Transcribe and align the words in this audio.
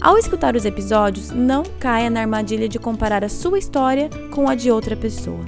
Ao 0.00 0.16
escutar 0.16 0.54
os 0.54 0.64
episódios, 0.64 1.30
não 1.32 1.64
caia 1.80 2.08
na 2.08 2.20
armadilha 2.20 2.68
de 2.68 2.78
comparar 2.78 3.24
a 3.24 3.28
sua 3.28 3.58
história 3.58 4.08
com 4.30 4.48
a 4.48 4.54
de 4.54 4.70
outra 4.70 4.96
pessoa. 4.96 5.44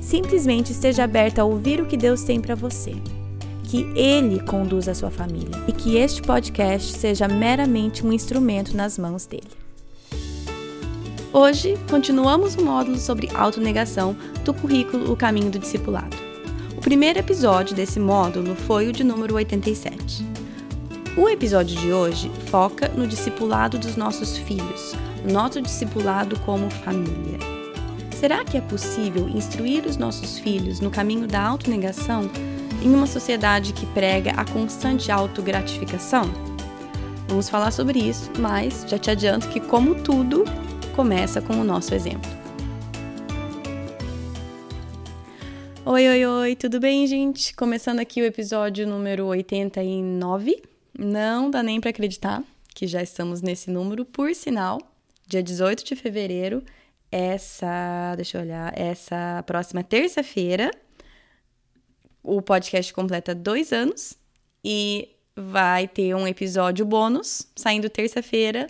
Simplesmente 0.00 0.70
esteja 0.70 1.02
aberta 1.02 1.42
a 1.42 1.44
ouvir 1.44 1.80
o 1.80 1.86
que 1.86 1.96
Deus 1.96 2.22
tem 2.22 2.40
para 2.40 2.54
você. 2.54 2.92
Que 3.64 3.82
Ele 3.96 4.40
conduza 4.40 4.92
a 4.92 4.94
sua 4.94 5.10
família 5.10 5.50
e 5.66 5.72
que 5.72 5.96
este 5.96 6.22
podcast 6.22 6.96
seja 6.96 7.26
meramente 7.26 8.06
um 8.06 8.12
instrumento 8.12 8.76
nas 8.76 8.96
mãos 8.96 9.26
dele. 9.26 9.50
Hoje, 11.32 11.76
continuamos 11.90 12.54
o 12.54 12.64
módulo 12.64 12.98
sobre 12.98 13.28
autonegação 13.34 14.16
do 14.44 14.54
currículo 14.54 15.12
O 15.12 15.16
Caminho 15.16 15.50
do 15.50 15.58
Discipulado. 15.58 16.16
O 16.76 16.80
primeiro 16.80 17.18
episódio 17.18 17.74
desse 17.74 17.98
módulo 17.98 18.54
foi 18.54 18.86
o 18.88 18.92
de 18.92 19.02
número 19.02 19.34
87. 19.34 20.37
O 21.18 21.28
episódio 21.28 21.76
de 21.76 21.92
hoje 21.92 22.30
foca 22.46 22.86
no 22.90 23.04
discipulado 23.04 23.76
dos 23.76 23.96
nossos 23.96 24.38
filhos, 24.38 24.94
nosso 25.28 25.60
discipulado 25.60 26.38
como 26.42 26.70
família. 26.70 27.40
Será 28.12 28.44
que 28.44 28.56
é 28.56 28.60
possível 28.60 29.28
instruir 29.28 29.84
os 29.84 29.96
nossos 29.96 30.38
filhos 30.38 30.78
no 30.78 30.92
caminho 30.92 31.26
da 31.26 31.42
autonegação 31.42 32.30
em 32.80 32.94
uma 32.94 33.08
sociedade 33.08 33.72
que 33.72 33.84
prega 33.86 34.30
a 34.30 34.44
constante 34.44 35.10
autogratificação? 35.10 36.30
Vamos 37.26 37.48
falar 37.48 37.72
sobre 37.72 37.98
isso, 37.98 38.30
mas 38.38 38.84
já 38.86 38.96
te 38.96 39.10
adianto 39.10 39.48
que, 39.48 39.58
como 39.58 39.96
tudo, 39.96 40.44
começa 40.94 41.42
com 41.42 41.54
o 41.54 41.64
nosso 41.64 41.96
exemplo. 41.96 42.30
Oi, 45.84 46.08
oi, 46.08 46.26
oi, 46.26 46.54
tudo 46.54 46.78
bem, 46.78 47.08
gente? 47.08 47.56
Começando 47.56 47.98
aqui 47.98 48.22
o 48.22 48.24
episódio 48.24 48.86
número 48.86 49.26
89 49.26 50.77
não 50.98 51.50
dá 51.50 51.62
nem 51.62 51.80
para 51.80 51.90
acreditar 51.90 52.42
que 52.74 52.86
já 52.86 53.02
estamos 53.02 53.40
nesse 53.40 53.70
número, 53.70 54.04
por 54.04 54.34
sinal, 54.34 54.78
dia 55.26 55.42
18 55.42 55.84
de 55.84 55.96
fevereiro, 55.96 56.62
essa, 57.10 58.14
deixa 58.14 58.38
eu 58.38 58.42
olhar, 58.42 58.72
essa 58.78 59.42
próxima 59.46 59.82
terça-feira, 59.82 60.70
o 62.22 62.42
podcast 62.42 62.92
completa 62.92 63.34
dois 63.34 63.72
anos 63.72 64.16
e 64.62 65.08
vai 65.34 65.88
ter 65.88 66.14
um 66.14 66.26
episódio 66.26 66.84
bônus 66.84 67.48
saindo 67.56 67.88
terça-feira 67.88 68.68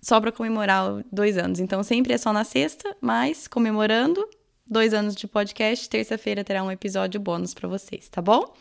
só 0.00 0.20
para 0.20 0.32
comemorar 0.32 1.04
dois 1.10 1.36
anos. 1.36 1.58
Então 1.58 1.82
sempre 1.82 2.12
é 2.14 2.18
só 2.18 2.32
na 2.32 2.44
sexta, 2.44 2.96
mas 3.00 3.48
comemorando 3.48 4.26
dois 4.66 4.94
anos 4.94 5.14
de 5.14 5.26
podcast, 5.26 5.90
terça-feira 5.90 6.44
terá 6.44 6.62
um 6.62 6.70
episódio 6.70 7.20
bônus 7.20 7.52
para 7.52 7.68
vocês, 7.68 8.08
tá 8.08 8.22
bom? 8.22 8.54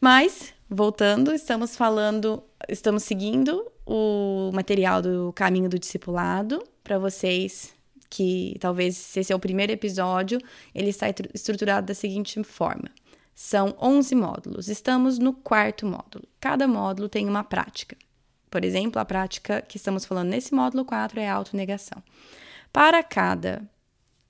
Mas 0.00 0.53
voltando, 0.68 1.32
estamos 1.32 1.76
falando, 1.76 2.42
estamos 2.68 3.02
seguindo 3.02 3.70
o 3.86 4.50
material 4.52 5.02
do 5.02 5.32
Caminho 5.34 5.68
do 5.68 5.78
Discipulado 5.78 6.62
para 6.82 6.98
vocês 6.98 7.74
que 8.14 8.56
talvez 8.60 9.16
esse 9.16 9.32
é 9.32 9.36
o 9.36 9.40
primeiro 9.40 9.72
episódio, 9.72 10.38
ele 10.72 10.90
está 10.90 11.06
estruturado 11.34 11.88
da 11.88 11.94
seguinte 11.94 12.40
forma: 12.44 12.88
são 13.34 13.74
11 13.80 14.14
módulos. 14.14 14.68
Estamos 14.68 15.18
no 15.18 15.32
quarto 15.32 15.84
módulo. 15.84 16.24
Cada 16.38 16.68
módulo 16.68 17.08
tem 17.08 17.28
uma 17.28 17.42
prática. 17.42 17.96
Por 18.48 18.64
exemplo, 18.64 19.00
a 19.00 19.04
prática 19.04 19.60
que 19.62 19.76
estamos 19.76 20.04
falando 20.04 20.28
nesse 20.28 20.54
módulo 20.54 20.84
4 20.84 21.18
é 21.18 21.28
a 21.28 21.34
autonegação. 21.34 22.00
Para 22.72 23.02
cada 23.02 23.68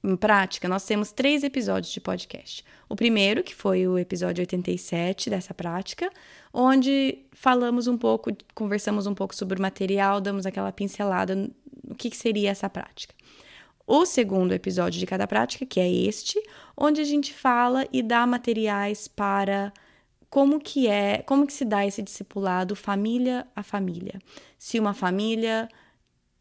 em 0.05 0.17
prática, 0.17 0.69
nós 0.69 0.85
temos 0.85 1.11
três 1.13 1.43
episódios 1.43 1.91
de 1.91 1.99
podcast. 1.99 2.63
O 2.91 2.95
primeiro, 2.95 3.43
que 3.43 3.55
foi 3.55 3.89
o 3.89 3.99
episódio 3.99 4.43
87 4.43 5.31
dessa 5.31 5.55
prática, 5.55 6.11
onde 6.53 7.25
falamos 7.33 7.87
um 7.87 7.97
pouco, 7.97 8.31
conversamos 8.55 9.07
um 9.07 9.15
pouco 9.15 9.35
sobre 9.35 9.59
o 9.59 9.63
material, 9.63 10.21
damos 10.21 10.45
aquela 10.45 10.71
pincelada 10.71 11.35
no 11.35 11.95
que, 11.97 12.11
que 12.11 12.17
seria 12.19 12.51
essa 12.51 12.69
prática. 12.69 13.15
O 13.87 14.05
segundo 14.05 14.53
episódio 14.53 15.01
de 15.01 15.07
cada 15.07 15.27
prática, 15.27 15.65
que 15.65 15.81
é 15.81 15.91
este, 15.91 16.39
onde 16.77 17.01
a 17.01 17.05
gente 17.05 17.33
fala 17.33 17.87
e 17.91 18.03
dá 18.03 18.27
materiais 18.27 19.09
para 19.09 19.73
como 20.29 20.61
que 20.61 20.87
é, 20.87 21.23
como 21.23 21.47
que 21.47 21.53
se 21.53 21.65
dá 21.65 21.87
esse 21.87 22.03
discipulado 22.03 22.77
família 22.77 23.47
a 23.57 23.63
família. 23.63 24.21
Se 24.59 24.79
uma 24.79 24.93
família 24.93 25.69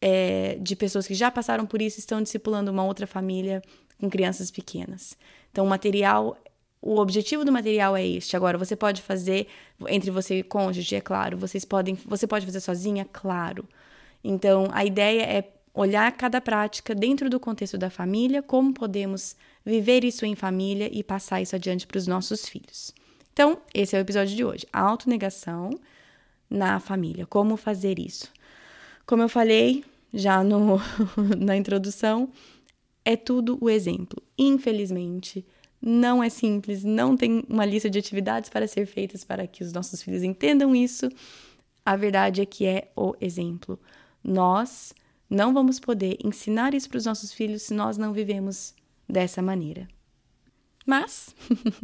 é, 0.05 0.57
de 0.59 0.75
pessoas 0.75 1.07
que 1.07 1.13
já 1.13 1.31
passaram 1.31 1.65
por 1.65 1.81
isso 1.81 1.97
estão 1.97 2.21
discipulando 2.21 2.69
uma 2.69 2.83
outra 2.83 3.07
família 3.07 3.61
com 3.97 4.09
crianças 4.09 4.51
pequenas. 4.51 5.17
Então, 5.49 5.63
o 5.63 5.69
material, 5.69 6.37
o 6.81 6.99
objetivo 6.99 7.45
do 7.45 7.53
material 7.53 7.95
é 7.95 8.05
este. 8.05 8.35
Agora, 8.35 8.57
você 8.57 8.75
pode 8.75 9.01
fazer 9.01 9.47
entre 9.87 10.11
você 10.11 10.39
e 10.39 10.43
cônjuge, 10.43 10.93
é 10.93 10.99
claro. 10.99 11.37
Vocês 11.37 11.63
podem, 11.63 11.97
você 12.05 12.27
pode 12.27 12.45
fazer 12.45 12.59
sozinha, 12.59 13.07
claro. 13.13 13.65
Então, 14.21 14.67
a 14.73 14.83
ideia 14.83 15.21
é 15.21 15.53
olhar 15.73 16.11
cada 16.11 16.41
prática 16.41 16.93
dentro 16.93 17.29
do 17.29 17.39
contexto 17.39 17.77
da 17.77 17.89
família, 17.89 18.43
como 18.43 18.73
podemos 18.73 19.37
viver 19.65 20.03
isso 20.03 20.25
em 20.25 20.35
família 20.35 20.89
e 20.91 21.01
passar 21.01 21.41
isso 21.41 21.55
adiante 21.55 21.87
para 21.87 21.97
os 21.97 22.07
nossos 22.07 22.45
filhos. 22.45 22.93
Então, 23.31 23.57
esse 23.73 23.95
é 23.95 23.99
o 23.99 24.01
episódio 24.01 24.35
de 24.35 24.43
hoje. 24.43 24.67
A 24.73 24.81
autonegação 24.81 25.79
na 26.49 26.77
família. 26.81 27.25
Como 27.25 27.55
fazer 27.55 27.97
isso? 27.99 28.29
Como 29.05 29.21
eu 29.21 29.29
falei, 29.29 29.83
já 30.13 30.43
no, 30.43 30.79
na 31.37 31.57
introdução, 31.57 32.29
é 33.03 33.15
tudo 33.15 33.57
o 33.59 33.69
exemplo. 33.69 34.21
Infelizmente, 34.37 35.45
não 35.81 36.23
é 36.23 36.29
simples, 36.29 36.83
não 36.83 37.17
tem 37.17 37.43
uma 37.49 37.65
lista 37.65 37.89
de 37.89 37.99
atividades 37.99 38.49
para 38.49 38.67
ser 38.67 38.85
feitas 38.85 39.23
para 39.23 39.47
que 39.47 39.63
os 39.63 39.73
nossos 39.73 40.01
filhos 40.01 40.23
entendam 40.23 40.75
isso. 40.75 41.09
A 41.85 41.95
verdade 41.95 42.41
é 42.41 42.45
que 42.45 42.65
é 42.65 42.91
o 42.95 43.13
exemplo. 43.19 43.79
Nós 44.23 44.93
não 45.29 45.53
vamos 45.53 45.79
poder 45.79 46.17
ensinar 46.23 46.73
isso 46.73 46.87
para 46.87 46.99
os 46.99 47.05
nossos 47.05 47.33
filhos 47.33 47.63
se 47.63 47.73
nós 47.73 47.97
não 47.97 48.13
vivemos 48.13 48.73
dessa 49.09 49.41
maneira. 49.41 49.87
Mas, 50.85 51.33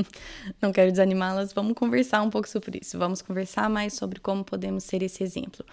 não 0.62 0.72
quero 0.72 0.92
desanimá-las, 0.92 1.54
vamos 1.54 1.74
conversar 1.74 2.22
um 2.22 2.30
pouco 2.30 2.48
sobre 2.48 2.80
isso. 2.82 2.98
Vamos 2.98 3.22
conversar 3.22 3.70
mais 3.70 3.94
sobre 3.94 4.20
como 4.20 4.44
podemos 4.44 4.84
ser 4.84 5.02
esse 5.02 5.24
exemplo 5.24 5.66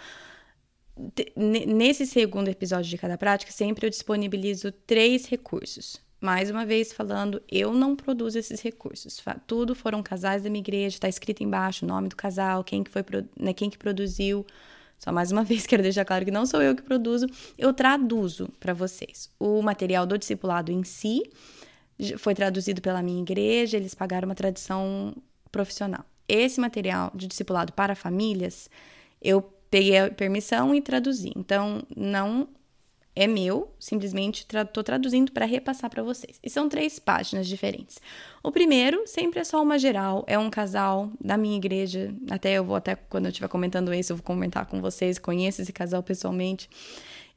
nesse 1.37 2.07
segundo 2.07 2.49
episódio 2.49 2.89
de 2.89 2.97
cada 2.97 3.19
prática, 3.19 3.53
sempre 3.53 3.87
eu 3.87 3.91
disponibilizo 3.91 4.73
três 4.73 5.27
recursos. 5.27 6.01
Mais 6.19 6.51
uma 6.51 6.65
vez 6.65 6.93
falando, 6.93 7.43
eu 7.51 7.75
não 7.75 7.95
produzo 7.95 8.39
esses 8.39 8.63
recursos. 8.63 9.23
Tudo 9.47 9.75
foram 9.75 10.03
casais 10.03 10.43
da 10.43 10.49
minha 10.49 10.63
igreja, 10.63 10.97
está 10.97 11.09
escrito 11.09 11.43
embaixo 11.43 11.85
o 11.85 11.89
nome 11.89 12.09
do 12.09 12.17
casal, 12.17 12.65
quem 12.65 12.83
que 12.83 12.91
foi, 12.91 13.05
né, 13.39 13.53
quem 13.53 13.69
que 13.69 13.77
produziu. 13.77 14.47
Só 14.99 15.13
mais 15.13 15.31
uma 15.31 15.45
vez 15.45 15.67
quero 15.67 15.83
deixar 15.83 16.07
claro 16.07 16.25
que 16.25 16.31
não 16.31 16.47
sou 16.47 16.63
eu 16.63 16.75
que 16.75 16.83
produzo, 16.83 17.27
eu 17.59 17.73
traduzo 17.75 18.49
para 18.59 18.73
vocês. 18.73 19.31
O 19.39 19.61
material 19.61 20.07
do 20.07 20.17
discipulado 20.17 20.73
em 20.73 20.83
si 20.83 21.23
foi 22.19 22.35
traduzido 22.35 22.81
pela 22.81 23.03
minha 23.03 23.21
igreja, 23.21 23.77
eles 23.77 23.95
pagaram 23.95 24.27
uma 24.27 24.35
tradução 24.35 25.15
profissional. 25.53 26.05
Esse 26.27 26.61
material 26.61 27.13
de 27.15 27.27
discipulado 27.27 27.73
para 27.75 27.95
famílias, 27.95 28.71
eu 29.21 29.43
peguei 29.71 29.99
a 29.99 30.11
permissão 30.11 30.75
e 30.75 30.81
traduzi. 30.81 31.33
Então, 31.37 31.83
não 31.95 32.49
é 33.17 33.27
meu, 33.27 33.75
simplesmente 33.79 34.43
estou 34.43 34.65
tra 34.67 34.83
traduzindo 34.85 35.33
para 35.33 35.47
repassar 35.47 35.89
para 35.89 36.03
vocês. 36.03 36.39
E 36.43 36.51
são 36.51 36.69
três 36.69 36.99
páginas 36.99 37.49
diferentes. 37.49 37.99
O 38.43 38.53
primeiro 38.53 39.07
sempre 39.07 39.41
é 39.41 39.45
só 39.45 39.63
uma 39.63 39.79
geral, 39.79 40.23
é 40.27 40.39
um 40.39 40.51
casal 40.51 41.11
da 41.19 41.39
minha 41.39 41.57
igreja. 41.57 42.15
Até 42.31 42.53
eu 42.53 42.65
vou 42.65 42.77
até 42.77 42.95
quando 42.95 43.25
eu 43.25 43.31
estiver 43.31 43.49
comentando 43.49 43.93
isso, 43.95 44.13
eu 44.13 44.17
vou 44.17 44.23
comentar 44.23 44.67
com 44.67 44.83
vocês, 44.83 45.19
conheço 45.19 45.63
esse 45.63 45.73
casal 45.73 46.03
pessoalmente. 46.03 46.69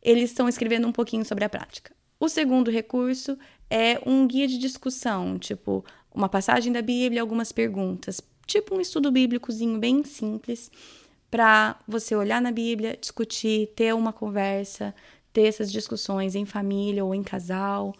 Eles 0.03 0.31
estão 0.31 0.49
escrevendo 0.49 0.85
um 0.85 0.91
pouquinho 0.91 1.23
sobre 1.23 1.45
a 1.45 1.49
prática. 1.49 1.93
O 2.19 2.27
segundo 2.27 2.69
recurso 2.69 3.37
é 3.69 4.01
um 4.05 4.27
guia 4.27 4.49
de 4.49 4.57
discussão, 4.57 5.39
tipo 5.39 5.85
uma 6.13 6.27
passagem 6.27 6.73
da 6.73 6.81
Bíblia, 6.81 7.21
algumas 7.21 7.53
perguntas, 7.53 8.21
tipo 8.45 8.75
um 8.75 8.81
estudo 8.81 9.09
bíblicozinho 9.09 9.79
bem 9.79 10.03
simples 10.03 10.69
para 11.29 11.79
você 11.87 12.15
olhar 12.15 12.41
na 12.41 12.51
Bíblia, 12.51 12.97
discutir, 12.99 13.67
ter 13.75 13.93
uma 13.93 14.11
conversa, 14.11 14.93
ter 15.31 15.43
essas 15.43 15.71
discussões 15.71 16.35
em 16.35 16.45
família 16.45 17.05
ou 17.05 17.13
em 17.13 17.23
casal 17.23 17.93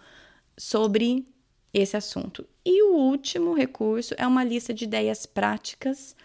sobre 0.58 1.28
esse 1.74 1.96
assunto. 1.96 2.46
E 2.66 2.84
o 2.84 2.96
último 2.96 3.54
recurso 3.54 4.14
é 4.18 4.26
uma 4.26 4.44
lista 4.44 4.74
de 4.74 4.86
ideias 4.86 5.26
práticas 5.26 6.16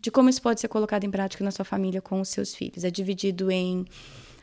de 0.00 0.10
como 0.10 0.28
isso 0.28 0.42
pode 0.42 0.60
ser 0.60 0.68
colocado 0.68 1.04
em 1.04 1.10
prática 1.10 1.42
na 1.42 1.50
sua 1.50 1.64
família 1.64 2.02
com 2.02 2.20
os 2.20 2.28
seus 2.28 2.54
filhos. 2.54 2.84
É 2.84 2.90
dividido 2.90 3.50
em 3.50 3.86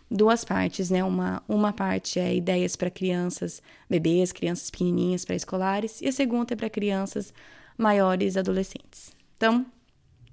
duas 0.10 0.44
partes, 0.44 0.90
né? 0.90 1.04
Uma, 1.04 1.44
uma 1.48 1.72
parte 1.72 2.20
é 2.20 2.36
ideias 2.36 2.76
para 2.76 2.90
crianças, 2.90 3.62
bebês, 3.88 4.32
crianças 4.32 4.72
pequenininhas, 4.72 5.24
pré-escolares, 5.24 6.02
e 6.02 6.08
a 6.08 6.12
segunda 6.12 6.54
é 6.54 6.58
para 6.58 6.68
crianças 6.68 7.32
maiores, 7.78 8.38
adolescentes. 8.38 9.12
Então, 9.38 9.66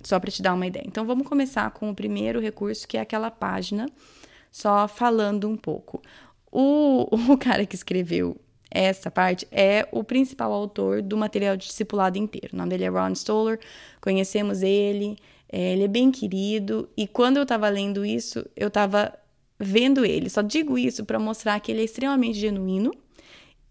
só 0.03 0.19
para 0.19 0.31
te 0.31 0.43
dar 0.43 0.55
uma 0.55 0.67
ideia. 0.67 0.85
Então, 0.87 1.05
vamos 1.05 1.27
começar 1.27 1.71
com 1.71 1.91
o 1.91 1.95
primeiro 1.95 2.41
recurso, 2.41 2.87
que 2.87 2.97
é 2.97 3.01
aquela 3.01 3.31
página, 3.31 3.87
só 4.51 4.87
falando 4.89 5.49
um 5.49 5.57
pouco. 5.57 6.03
O, 6.51 7.09
o 7.33 7.37
cara 7.39 7.67
que 7.67 7.75
escreveu 7.75 8.37
essa 8.71 9.11
parte 9.11 9.47
é 9.51 9.89
o 9.91 10.05
principal 10.05 10.53
autor 10.53 11.03
do 11.03 11.17
material 11.17 11.57
de 11.57 11.67
discipulado 11.67 12.19
inteiro. 12.19 12.51
O 12.53 12.57
nome 12.57 12.71
dele 12.71 12.85
é 12.85 12.89
Ron 12.89 13.15
Stoller, 13.15 13.59
conhecemos 14.01 14.63
ele, 14.63 15.17
é, 15.51 15.73
ele 15.73 15.85
é 15.85 15.89
bem 15.89 16.11
querido, 16.11 16.89
e 16.97 17.07
quando 17.07 17.39
eu 17.39 17.45
estava 17.45 17.69
lendo 17.69 18.05
isso, 18.05 18.45
eu 18.57 18.69
estava 18.69 19.13
vendo 19.59 20.05
ele. 20.05 20.29
Só 20.29 20.43
digo 20.43 20.79
isso 20.79 21.05
para 21.05 21.19
mostrar 21.19 21.59
que 21.61 21.73
ele 21.73 21.81
é 21.81 21.85
extremamente 21.85 22.39
genuíno, 22.39 22.93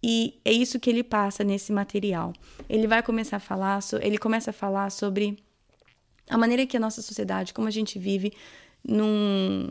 e 0.01 0.39
é 0.45 0.51
isso 0.51 0.79
que 0.79 0.89
ele 0.89 1.03
passa 1.03 1.43
nesse 1.43 1.71
material. 1.71 2.33
Ele 2.69 2.87
vai 2.87 3.01
começar 3.01 3.37
a 3.37 3.39
falar, 3.39 3.79
ele 4.01 4.17
começa 4.17 4.51
a 4.51 4.53
falar 4.53 4.91
sobre 4.91 5.37
a 6.29 6.37
maneira 6.37 6.65
que 6.65 6.77
a 6.77 6.79
nossa 6.79 7.01
sociedade, 7.01 7.53
como 7.53 7.67
a 7.67 7.71
gente 7.71 7.97
vive 7.97 8.33
num, 8.83 9.69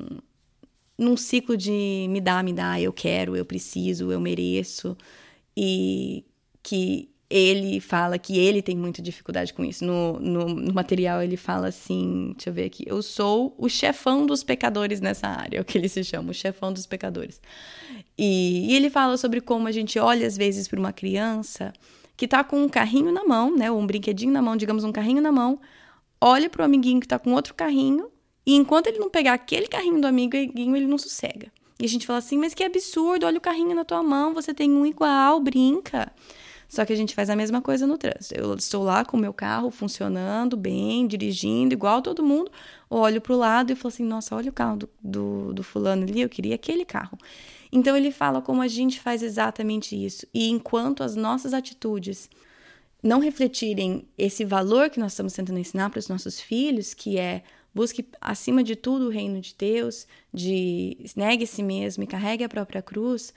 num 0.98 1.16
ciclo 1.16 1.56
de 1.56 2.06
me 2.08 2.20
dá, 2.20 2.42
me 2.42 2.52
dá, 2.52 2.80
eu 2.80 2.92
quero, 2.92 3.36
eu 3.36 3.44
preciso, 3.44 4.10
eu 4.10 4.20
mereço, 4.20 4.96
e 5.56 6.24
que 6.62 7.08
ele 7.28 7.80
fala 7.80 8.18
que 8.18 8.38
ele 8.38 8.62
tem 8.62 8.76
muita 8.76 9.02
dificuldade 9.02 9.52
com 9.52 9.64
isso. 9.64 9.84
No, 9.84 10.18
no, 10.20 10.46
no, 10.46 10.72
material 10.72 11.22
ele 11.22 11.36
fala 11.36 11.68
assim, 11.68 12.32
deixa 12.36 12.50
eu 12.50 12.54
ver 12.54 12.64
aqui, 12.64 12.84
eu 12.86 13.02
sou 13.02 13.54
o 13.58 13.68
chefão 13.68 14.24
dos 14.24 14.44
pecadores 14.44 15.00
nessa 15.00 15.26
área, 15.26 15.58
é 15.58 15.60
o 15.60 15.64
que 15.64 15.76
ele 15.76 15.88
se 15.88 16.04
chama, 16.04 16.30
o 16.30 16.34
chefão 16.34 16.72
dos 16.72 16.86
pecadores. 16.86 17.40
E, 18.16 18.70
e 18.70 18.76
ele 18.76 18.88
fala 18.88 19.16
sobre 19.16 19.40
como 19.40 19.66
a 19.66 19.72
gente 19.72 19.98
olha 19.98 20.26
às 20.26 20.36
vezes 20.36 20.68
para 20.68 20.78
uma 20.78 20.92
criança 20.92 21.72
que 22.16 22.26
tá 22.26 22.42
com 22.42 22.62
um 22.62 22.68
carrinho 22.68 23.12
na 23.12 23.24
mão, 23.24 23.54
né, 23.54 23.70
ou 23.70 23.78
um 23.78 23.86
brinquedinho 23.86 24.32
na 24.32 24.40
mão, 24.40 24.56
digamos 24.56 24.84
um 24.84 24.92
carrinho 24.92 25.20
na 25.20 25.32
mão, 25.32 25.60
olha 26.20 26.48
pro 26.48 26.64
amiguinho 26.64 27.00
que 27.00 27.08
tá 27.08 27.18
com 27.18 27.32
outro 27.32 27.54
carrinho, 27.54 28.10
e 28.46 28.54
enquanto 28.54 28.86
ele 28.86 28.98
não 28.98 29.10
pegar 29.10 29.34
aquele 29.34 29.66
carrinho 29.66 30.00
do 30.00 30.06
amiguinho, 30.06 30.76
ele 30.76 30.86
não 30.86 30.98
sossega. 30.98 31.50
E 31.78 31.84
a 31.84 31.88
gente 31.88 32.06
fala 32.06 32.20
assim, 32.20 32.38
mas 32.38 32.54
que 32.54 32.64
absurdo, 32.64 33.26
olha 33.26 33.38
o 33.38 33.40
carrinho 33.40 33.74
na 33.74 33.84
tua 33.84 34.02
mão, 34.02 34.32
você 34.32 34.54
tem 34.54 34.70
um 34.70 34.86
igual, 34.86 35.40
brinca. 35.40 36.10
Só 36.68 36.84
que 36.84 36.92
a 36.92 36.96
gente 36.96 37.14
faz 37.14 37.30
a 37.30 37.36
mesma 37.36 37.60
coisa 37.60 37.86
no 37.86 37.98
trânsito. 37.98 38.34
Eu 38.34 38.54
estou 38.54 38.82
lá 38.82 39.04
com 39.04 39.16
o 39.16 39.20
meu 39.20 39.32
carro 39.32 39.70
funcionando 39.70 40.56
bem, 40.56 41.06
dirigindo, 41.06 41.74
igual 41.74 42.02
todo 42.02 42.24
mundo, 42.24 42.50
olho 42.90 43.20
para 43.20 43.32
o 43.32 43.36
lado 43.36 43.72
e 43.72 43.76
falo 43.76 43.92
assim: 43.92 44.04
nossa, 44.04 44.34
olha 44.34 44.50
o 44.50 44.52
carro 44.52 44.76
do, 44.76 44.90
do, 45.02 45.52
do 45.54 45.62
fulano 45.62 46.02
ali, 46.02 46.20
eu 46.20 46.28
queria 46.28 46.54
aquele 46.54 46.84
carro. 46.84 47.18
Então 47.70 47.96
ele 47.96 48.10
fala 48.10 48.40
como 48.40 48.62
a 48.62 48.68
gente 48.68 49.00
faz 49.00 49.22
exatamente 49.22 49.94
isso. 49.94 50.26
E 50.34 50.48
enquanto 50.48 51.02
as 51.02 51.14
nossas 51.14 51.52
atitudes 51.52 52.28
não 53.06 53.20
refletirem 53.20 54.08
esse 54.16 54.44
valor 54.44 54.90
que 54.90 55.00
nós 55.00 55.12
estamos 55.12 55.32
tentando 55.32 55.58
ensinar 55.58 55.90
para 55.90 55.98
os 55.98 56.08
nossos 56.08 56.40
filhos, 56.40 56.94
que 56.94 57.18
é 57.18 57.42
busque 57.74 58.08
acima 58.20 58.64
de 58.64 58.74
tudo 58.74 59.06
o 59.06 59.10
reino 59.10 59.40
de 59.40 59.54
Deus, 59.56 60.06
de 60.32 60.96
negue 61.14 61.44
a 61.44 61.46
si 61.46 61.62
mesmo 61.62 62.02
e 62.02 62.06
carregue 62.06 62.42
a 62.42 62.48
própria 62.48 62.80
cruz, 62.80 63.34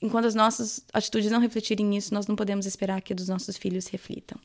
enquanto 0.00 0.26
as 0.26 0.34
nossas 0.34 0.84
atitudes 0.92 1.30
não 1.30 1.40
refletirem 1.40 1.84
nisso, 1.84 2.14
nós 2.14 2.26
não 2.26 2.36
podemos 2.36 2.64
esperar 2.64 3.02
que 3.02 3.14
dos 3.14 3.28
nossos 3.28 3.56
filhos 3.56 3.86
reflitam. 3.86 4.38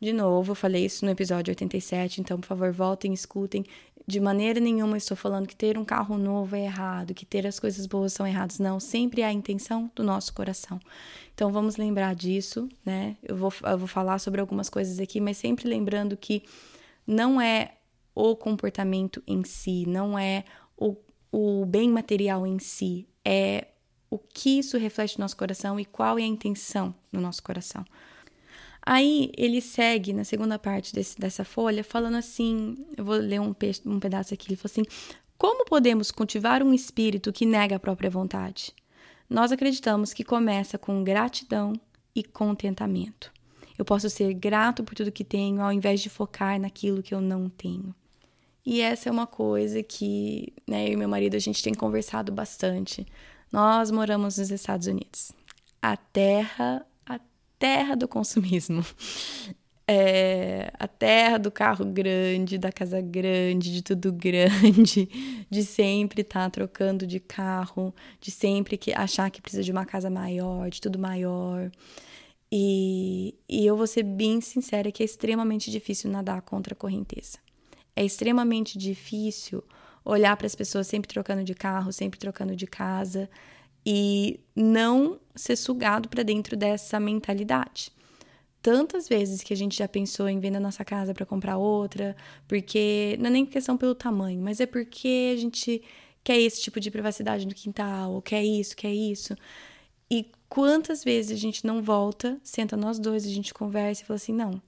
De 0.00 0.12
novo, 0.12 0.52
eu 0.52 0.54
falei 0.54 0.84
isso 0.84 1.04
no 1.04 1.10
episódio 1.10 1.50
87, 1.50 2.20
então, 2.20 2.38
por 2.40 2.46
favor, 2.46 2.72
voltem, 2.72 3.12
escutem. 3.12 3.64
De 4.08 4.20
maneira 4.20 4.58
nenhuma 4.58 4.96
estou 4.96 5.14
falando 5.14 5.46
que 5.46 5.54
ter 5.54 5.76
um 5.76 5.84
carro 5.84 6.16
novo 6.16 6.56
é 6.56 6.64
errado, 6.64 7.12
que 7.12 7.26
ter 7.26 7.46
as 7.46 7.60
coisas 7.60 7.84
boas 7.84 8.14
são 8.14 8.26
erradas. 8.26 8.58
Não, 8.58 8.80
sempre 8.80 9.20
é 9.20 9.26
a 9.26 9.32
intenção 9.32 9.90
do 9.94 10.02
nosso 10.02 10.32
coração. 10.32 10.80
Então, 11.34 11.52
vamos 11.52 11.76
lembrar 11.76 12.14
disso, 12.14 12.70
né? 12.86 13.18
Eu 13.22 13.36
vou, 13.36 13.52
eu 13.64 13.76
vou 13.76 13.86
falar 13.86 14.18
sobre 14.18 14.40
algumas 14.40 14.70
coisas 14.70 14.98
aqui, 14.98 15.20
mas 15.20 15.36
sempre 15.36 15.68
lembrando 15.68 16.16
que 16.16 16.42
não 17.06 17.38
é 17.38 17.74
o 18.14 18.34
comportamento 18.34 19.22
em 19.26 19.44
si, 19.44 19.84
não 19.86 20.18
é 20.18 20.42
o, 20.74 20.96
o 21.30 21.66
bem 21.66 21.90
material 21.90 22.46
em 22.46 22.58
si, 22.58 23.06
é 23.22 23.66
o 24.08 24.16
que 24.16 24.58
isso 24.58 24.78
reflete 24.78 25.18
no 25.18 25.24
nosso 25.24 25.36
coração 25.36 25.78
e 25.78 25.84
qual 25.84 26.18
é 26.18 26.22
a 26.22 26.26
intenção 26.26 26.94
no 27.12 27.20
nosso 27.20 27.42
coração. 27.42 27.84
Aí 28.90 29.30
ele 29.36 29.60
segue 29.60 30.14
na 30.14 30.24
segunda 30.24 30.58
parte 30.58 30.94
desse, 30.94 31.20
dessa 31.20 31.44
folha, 31.44 31.84
falando 31.84 32.16
assim: 32.16 32.74
eu 32.96 33.04
vou 33.04 33.16
ler 33.16 33.38
um, 33.38 33.54
um 33.84 34.00
pedaço 34.00 34.32
aqui. 34.32 34.48
Ele 34.48 34.56
falou 34.56 34.72
assim: 34.72 34.82
Como 35.36 35.66
podemos 35.66 36.10
cultivar 36.10 36.62
um 36.62 36.72
espírito 36.72 37.30
que 37.30 37.44
nega 37.44 37.76
a 37.76 37.78
própria 37.78 38.08
vontade? 38.08 38.74
Nós 39.28 39.52
acreditamos 39.52 40.14
que 40.14 40.24
começa 40.24 40.78
com 40.78 41.04
gratidão 41.04 41.74
e 42.14 42.24
contentamento. 42.24 43.30
Eu 43.76 43.84
posso 43.84 44.08
ser 44.08 44.32
grato 44.32 44.82
por 44.82 44.94
tudo 44.94 45.12
que 45.12 45.22
tenho, 45.22 45.60
ao 45.60 45.70
invés 45.70 46.00
de 46.00 46.08
focar 46.08 46.58
naquilo 46.58 47.02
que 47.02 47.14
eu 47.14 47.20
não 47.20 47.50
tenho. 47.50 47.94
E 48.64 48.80
essa 48.80 49.10
é 49.10 49.12
uma 49.12 49.26
coisa 49.26 49.82
que 49.82 50.50
né, 50.66 50.88
eu 50.88 50.94
e 50.94 50.96
meu 50.96 51.10
marido 51.10 51.34
a 51.34 51.38
gente 51.38 51.62
tem 51.62 51.74
conversado 51.74 52.32
bastante. 52.32 53.06
Nós 53.52 53.90
moramos 53.90 54.38
nos 54.38 54.50
Estados 54.50 54.86
Unidos, 54.86 55.30
a 55.82 55.94
terra, 55.94 56.86
terra 57.58 57.94
do 57.94 58.08
consumismo. 58.08 58.84
É, 59.90 60.70
a 60.78 60.86
terra 60.86 61.38
do 61.38 61.50
carro 61.50 61.82
grande, 61.86 62.58
da 62.58 62.70
casa 62.70 63.00
grande, 63.00 63.72
de 63.72 63.80
tudo 63.80 64.12
grande, 64.12 65.08
de 65.48 65.64
sempre 65.64 66.20
estar 66.20 66.44
tá 66.44 66.50
trocando 66.50 67.06
de 67.06 67.18
carro, 67.18 67.94
de 68.20 68.30
sempre 68.30 68.76
que 68.76 68.92
achar 68.92 69.30
que 69.30 69.40
precisa 69.40 69.62
de 69.62 69.72
uma 69.72 69.86
casa 69.86 70.10
maior, 70.10 70.68
de 70.68 70.78
tudo 70.78 70.98
maior. 70.98 71.70
E, 72.52 73.34
e 73.48 73.64
eu 73.64 73.78
vou 73.78 73.86
ser 73.86 74.02
bem 74.02 74.42
sincera 74.42 74.92
que 74.92 75.02
é 75.02 75.06
extremamente 75.06 75.70
difícil 75.70 76.10
nadar 76.10 76.42
contra 76.42 76.74
a 76.74 76.76
correnteza. 76.76 77.38
É 77.96 78.04
extremamente 78.04 78.76
difícil 78.76 79.64
olhar 80.04 80.36
para 80.36 80.46
as 80.46 80.54
pessoas 80.54 80.86
sempre 80.86 81.08
trocando 81.08 81.42
de 81.42 81.54
carro, 81.54 81.94
sempre 81.94 82.20
trocando 82.20 82.54
de 82.54 82.66
casa 82.66 83.28
e 83.84 84.40
não 84.54 85.18
ser 85.34 85.56
sugado 85.56 86.08
para 86.08 86.22
dentro 86.22 86.56
dessa 86.56 86.98
mentalidade. 86.98 87.92
Tantas 88.60 89.08
vezes 89.08 89.42
que 89.42 89.52
a 89.52 89.56
gente 89.56 89.78
já 89.78 89.86
pensou 89.86 90.28
em 90.28 90.40
vender 90.40 90.58
nossa 90.58 90.84
casa 90.84 91.14
para 91.14 91.24
comprar 91.24 91.56
outra, 91.58 92.16
porque 92.46 93.16
não 93.18 93.28
é 93.28 93.30
nem 93.30 93.46
questão 93.46 93.76
pelo 93.76 93.94
tamanho, 93.94 94.42
mas 94.42 94.60
é 94.60 94.66
porque 94.66 95.32
a 95.32 95.36
gente 95.40 95.82
quer 96.24 96.38
esse 96.38 96.60
tipo 96.60 96.80
de 96.80 96.90
privacidade 96.90 97.46
no 97.46 97.54
quintal, 97.54 98.12
ou 98.12 98.22
quer 98.22 98.44
isso, 98.44 98.76
quer 98.76 98.92
isso. 98.92 99.34
E 100.10 100.30
quantas 100.48 101.04
vezes 101.04 101.32
a 101.32 101.40
gente 101.40 101.66
não 101.66 101.82
volta, 101.82 102.38
senta 102.42 102.76
nós 102.76 102.98
dois, 102.98 103.24
a 103.24 103.30
gente 103.30 103.54
conversa 103.54 104.02
e 104.02 104.06
fala 104.06 104.16
assim: 104.16 104.32
não, 104.32 104.60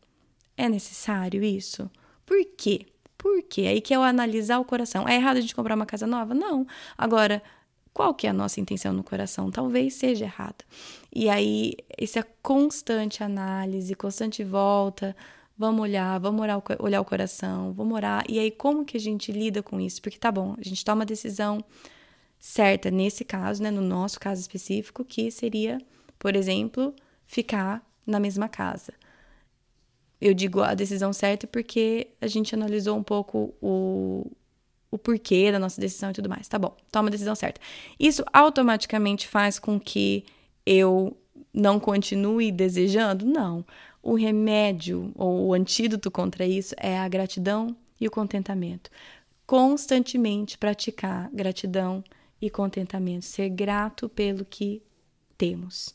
é 0.57 0.69
necessário 0.69 1.43
isso? 1.43 1.91
Por 2.25 2.45
quê? 2.57 2.87
Por 3.19 3.43
quê? 3.43 3.63
Aí 3.63 3.81
que 3.81 3.93
é 3.93 3.99
o 3.99 4.03
analisar 4.03 4.59
o 4.61 4.65
coração. 4.65 5.07
É 5.07 5.17
errado 5.17 5.37
a 5.37 5.41
gente 5.41 5.55
comprar 5.55 5.75
uma 5.75 5.85
casa 5.85 6.07
nova? 6.07 6.33
Não. 6.33 6.67
Agora, 6.97 7.43
qual 7.93 8.15
que 8.15 8.27
é 8.27 8.31
a 8.31 8.33
nossa 8.33 8.61
intenção 8.61 8.93
no 8.93 9.03
coração? 9.03 9.51
Talvez 9.51 9.95
seja 9.95 10.25
errada. 10.25 10.65
E 11.15 11.29
aí, 11.29 11.75
essa 11.99 12.27
constante 12.43 13.23
análise, 13.23 13.95
constante 13.95 14.45
volta, 14.45 15.15
vamos 15.59 15.83
olhar, 15.83 16.19
vamos 16.19 16.41
olhar 16.41 16.59
o, 16.59 16.63
olhar 16.79 17.01
o 17.01 17.05
coração, 17.05 17.73
vamos 17.73 17.95
orar. 17.95 18.25
E 18.29 18.39
aí, 18.39 18.51
como 18.51 18.85
que 18.85 18.97
a 18.97 19.01
gente 19.01 19.33
lida 19.33 19.63
com 19.63 19.81
isso? 19.81 20.01
Porque 20.01 20.19
tá 20.19 20.31
bom, 20.31 20.55
a 20.59 20.63
gente 20.63 20.85
toma 20.85 21.03
a 21.03 21.07
decisão 21.07 21.63
certa 22.39 22.91
nesse 22.91 23.25
caso, 23.25 23.63
né, 23.63 23.71
no 23.71 23.83
nosso 23.83 24.19
caso 24.19 24.41
específico, 24.41 25.05
que 25.05 25.31
seria, 25.31 25.79
por 26.19 26.35
exemplo, 26.35 26.95
ficar 27.27 27.85
na 28.07 28.19
mesma 28.19 28.49
casa. 28.49 28.95
Eu 30.21 30.35
digo 30.35 30.61
a 30.63 30.75
decisão 30.75 31.13
certa 31.13 31.47
porque 31.47 32.09
a 32.21 32.27
gente 32.27 32.55
analisou 32.55 32.97
um 32.97 33.03
pouco 33.03 33.55
o, 33.61 34.31
o 34.91 34.99
porquê 34.99 35.53
da 35.53 35.59
nossa 35.59 35.81
decisão 35.81 36.11
e 36.11 36.13
tudo 36.13 36.29
mais. 36.29 36.49
Tá 36.49 36.59
bom, 36.59 36.77
toma 36.91 37.09
a 37.09 37.11
decisão 37.11 37.35
certa. 37.35 37.61
Isso 37.99 38.25
automaticamente 38.33 39.29
faz 39.29 39.59
com 39.59 39.79
que 39.79 40.25
eu 40.67 41.17
não 41.53 41.79
continue 41.79 42.51
desejando? 42.51 43.25
Não. 43.25 43.65
O 44.03 44.15
remédio 44.15 45.13
ou 45.15 45.49
o 45.49 45.55
antídoto 45.55 46.11
contra 46.11 46.47
isso 46.47 46.75
é 46.79 46.99
a 46.99 47.09
gratidão 47.09 47.77
e 48.01 48.07
o 48.07 48.11
contentamento. 48.11 48.91
Constantemente 49.47 50.57
praticar 50.57 51.29
gratidão 51.33 52.03
e 52.41 52.49
contentamento, 52.49 53.25
ser 53.25 53.51
grato 53.51 54.09
pelo 54.09 54.45
que 54.45 54.83
temos. 55.37 55.95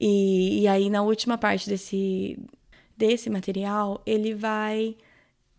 E, 0.00 0.62
e 0.62 0.68
aí, 0.68 0.88
na 0.88 1.02
última 1.02 1.36
parte 1.36 1.68
desse, 1.68 2.38
desse 2.96 3.28
material, 3.28 4.02
ele 4.06 4.34
vai 4.34 4.96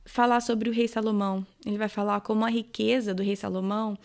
falar 0.06 0.42
sobre 0.42 0.70
o 0.70 0.74
rei 0.74 0.88
Salomão. 0.88 1.46
Ele 1.66 1.78
vai 1.78 1.90
falar 1.90 2.22
como 2.22 2.46
a 2.46 2.50
riqueza 2.50 3.14
do 3.14 3.24
rei 3.24 3.36
Salomão 3.36 3.98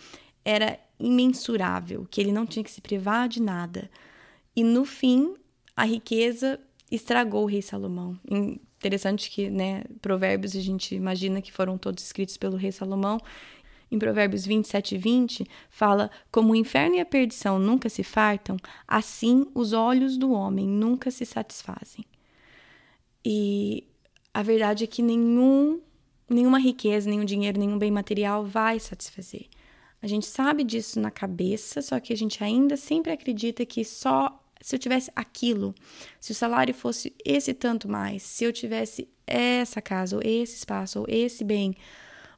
era 0.44 0.78
imensurável, 0.98 2.06
que 2.10 2.20
ele 2.20 2.32
não 2.32 2.46
tinha 2.46 2.64
que 2.64 2.70
se 2.70 2.80
privar 2.80 3.28
de 3.28 3.42
nada. 3.42 3.90
E 4.54 4.62
no 4.62 4.84
fim, 4.84 5.34
a 5.76 5.84
riqueza 5.84 6.58
estragou 6.90 7.44
o 7.44 7.46
rei 7.46 7.62
Salomão. 7.62 8.18
Interessante 8.78 9.30
que, 9.30 9.50
né, 9.50 9.84
Provérbios 10.00 10.54
a 10.54 10.60
gente 10.60 10.94
imagina 10.94 11.42
que 11.42 11.52
foram 11.52 11.76
todos 11.76 12.04
escritos 12.04 12.36
pelo 12.36 12.56
rei 12.56 12.72
Salomão. 12.72 13.18
em 13.88 14.00
Provérbios 14.00 14.44
27 14.44 14.96
e 14.96 14.98
20, 14.98 15.46
fala: 15.70 16.10
Como 16.32 16.52
o 16.52 16.56
inferno 16.56 16.96
e 16.96 17.00
a 17.00 17.06
perdição 17.06 17.58
nunca 17.58 17.88
se 17.88 18.02
fartam, 18.02 18.56
assim 18.86 19.46
os 19.54 19.72
olhos 19.72 20.16
do 20.16 20.32
homem 20.32 20.66
nunca 20.66 21.10
se 21.10 21.24
satisfazem. 21.24 22.04
E 23.24 23.84
a 24.34 24.42
verdade 24.42 24.84
é 24.84 24.86
que 24.86 25.02
nenhum, 25.02 25.80
nenhuma 26.28 26.58
riqueza, 26.58 27.08
nenhum 27.08 27.24
dinheiro, 27.24 27.58
nenhum 27.58 27.78
bem 27.78 27.90
material 27.90 28.44
vai 28.44 28.78
satisfazer. 28.80 29.46
A 30.02 30.06
gente 30.06 30.26
sabe 30.26 30.62
disso 30.62 31.00
na 31.00 31.10
cabeça, 31.10 31.80
só 31.80 31.98
que 31.98 32.12
a 32.12 32.16
gente 32.16 32.42
ainda 32.42 32.76
sempre 32.76 33.12
acredita 33.12 33.64
que 33.64 33.84
só 33.84 34.42
se 34.60 34.74
eu 34.74 34.78
tivesse 34.78 35.10
aquilo, 35.14 35.74
se 36.20 36.32
o 36.32 36.34
salário 36.34 36.74
fosse 36.74 37.14
esse 37.24 37.52
tanto 37.52 37.88
mais, 37.88 38.22
se 38.22 38.44
eu 38.44 38.52
tivesse 38.52 39.08
essa 39.26 39.82
casa, 39.82 40.16
ou 40.16 40.22
esse 40.24 40.56
espaço, 40.56 41.00
ou 41.00 41.06
esse 41.08 41.44
bem, 41.44 41.74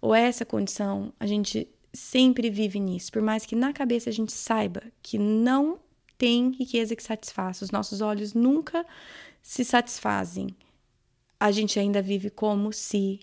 ou 0.01 0.15
essa 0.15 0.45
condição, 0.45 1.13
a 1.19 1.27
gente 1.27 1.69
sempre 1.93 2.51
vive 2.51 2.79
nisso. 2.81 3.13
Por 3.13 3.23
mais 3.23 3.47
que 3.47 3.57
na 3.57 3.73
cabeça 3.73 4.11
a 4.11 4.13
gente 4.13 4.33
saiba 4.33 4.83
que 5.03 5.19
não 5.19 5.79
tem 6.17 6.51
riqueza 6.51 6.97
que 6.97 7.03
satisfaça, 7.03 7.65
os 7.65 7.71
nossos 7.71 8.01
olhos 8.01 8.35
nunca 8.35 8.85
se 9.43 9.65
satisfazem, 9.65 10.49
a 11.39 11.51
gente 11.53 11.79
ainda 11.79 12.03
vive 12.03 12.31
como 12.31 12.73
se 12.73 13.21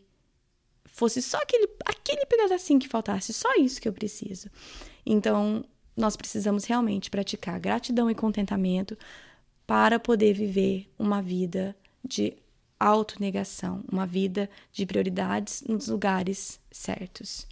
fosse 0.95 1.21
só 1.21 1.37
aquele, 1.39 1.67
aquele 1.85 2.25
pedacinho 2.25 2.79
que 2.79 2.87
faltasse, 2.87 3.33
só 3.33 3.53
isso 3.55 3.81
que 3.81 3.87
eu 3.87 3.91
preciso. 3.91 4.47
Então, 5.05 5.65
nós 5.95 6.15
precisamos 6.15 6.63
realmente 6.63 7.09
praticar 7.09 7.59
gratidão 7.59 8.09
e 8.09 8.15
contentamento 8.15 8.97
para 9.67 9.99
poder 9.99 10.33
viver 10.33 10.89
uma 10.97 11.21
vida 11.21 11.75
de 12.01 12.37
autonegação, 12.79 13.83
uma 13.91 14.07
vida 14.07 14.49
de 14.71 14.85
prioridades 14.85 15.65
nos 15.67 15.89
lugares 15.89 16.61
certos. 16.71 17.45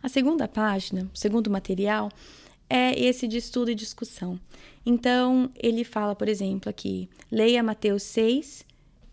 A 0.00 0.08
segunda 0.08 0.46
página, 0.46 1.10
o 1.12 1.18
segundo 1.18 1.50
material, 1.50 2.08
é 2.70 2.96
esse 2.96 3.26
de 3.26 3.38
estudo 3.38 3.72
e 3.72 3.74
discussão. 3.74 4.38
Então, 4.86 5.50
ele 5.56 5.82
fala, 5.82 6.14
por 6.14 6.28
exemplo, 6.28 6.70
aqui, 6.70 7.10
leia 7.28 7.60
Mateus 7.60 8.04
6, 8.04 8.64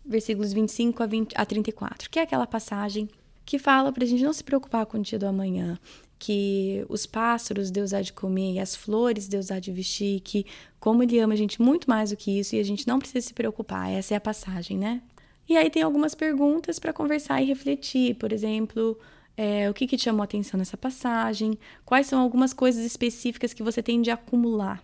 versículos 0.06 0.52
25 0.52 1.02
a, 1.02 1.06
20, 1.06 1.32
a 1.34 1.44
34, 1.44 2.08
que 2.08 2.20
é 2.20 2.22
aquela 2.22 2.46
passagem 2.46 3.08
que 3.44 3.58
fala 3.58 3.92
para 3.92 4.04
a 4.04 4.06
gente 4.06 4.22
não 4.22 4.32
se 4.32 4.44
preocupar 4.44 4.86
com 4.86 4.98
o 4.98 5.02
dia 5.02 5.18
do 5.18 5.26
amanhã, 5.26 5.78
que 6.18 6.84
os 6.88 7.04
pássaros 7.04 7.70
Deus 7.70 7.92
há 7.92 8.00
de 8.00 8.12
comer 8.12 8.60
as 8.60 8.76
flores 8.76 9.26
Deus 9.26 9.50
há 9.50 9.58
de 9.58 9.72
vestir, 9.72 10.20
que 10.20 10.46
como 10.78 11.02
Ele 11.02 11.18
ama 11.18 11.34
a 11.34 11.36
gente 11.36 11.60
muito 11.60 11.90
mais 11.90 12.10
do 12.10 12.16
que 12.16 12.38
isso 12.38 12.54
e 12.54 12.60
a 12.60 12.64
gente 12.64 12.86
não 12.86 12.98
precisa 12.98 13.26
se 13.26 13.34
preocupar. 13.34 13.90
Essa 13.90 14.14
é 14.14 14.16
a 14.16 14.20
passagem, 14.20 14.78
né? 14.78 15.02
E 15.48 15.56
aí 15.56 15.68
tem 15.68 15.82
algumas 15.82 16.14
perguntas 16.14 16.78
para 16.78 16.92
conversar 16.92 17.42
e 17.42 17.46
refletir. 17.46 18.14
Por 18.14 18.32
exemplo, 18.32 18.98
é, 19.36 19.68
o 19.68 19.74
que, 19.74 19.86
que 19.86 19.96
te 19.96 20.04
chamou 20.04 20.22
a 20.22 20.24
atenção 20.24 20.58
nessa 20.58 20.76
passagem? 20.76 21.58
Quais 21.84 22.06
são 22.06 22.20
algumas 22.20 22.52
coisas 22.52 22.84
específicas 22.84 23.52
que 23.52 23.62
você 23.62 23.82
tem 23.82 24.00
de 24.00 24.10
acumular, 24.10 24.82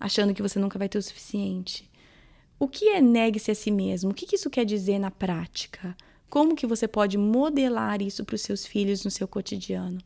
achando 0.00 0.32
que 0.32 0.42
você 0.42 0.58
nunca 0.58 0.78
vai 0.78 0.88
ter 0.88 0.98
o 0.98 1.02
suficiente? 1.02 1.88
O 2.58 2.66
que 2.66 2.88
é 2.88 3.00
negue-se 3.00 3.50
a 3.50 3.54
si 3.54 3.70
mesmo? 3.70 4.10
O 4.10 4.14
que, 4.14 4.26
que 4.26 4.36
isso 4.36 4.50
quer 4.50 4.64
dizer 4.64 4.98
na 4.98 5.10
prática? 5.10 5.96
Como 6.28 6.54
que 6.54 6.66
você 6.66 6.86
pode 6.86 7.16
modelar 7.16 8.02
isso 8.02 8.24
para 8.24 8.34
os 8.34 8.42
seus 8.42 8.66
filhos 8.66 9.04
no 9.04 9.10
seu 9.10 9.26
cotidiano? 9.26 9.98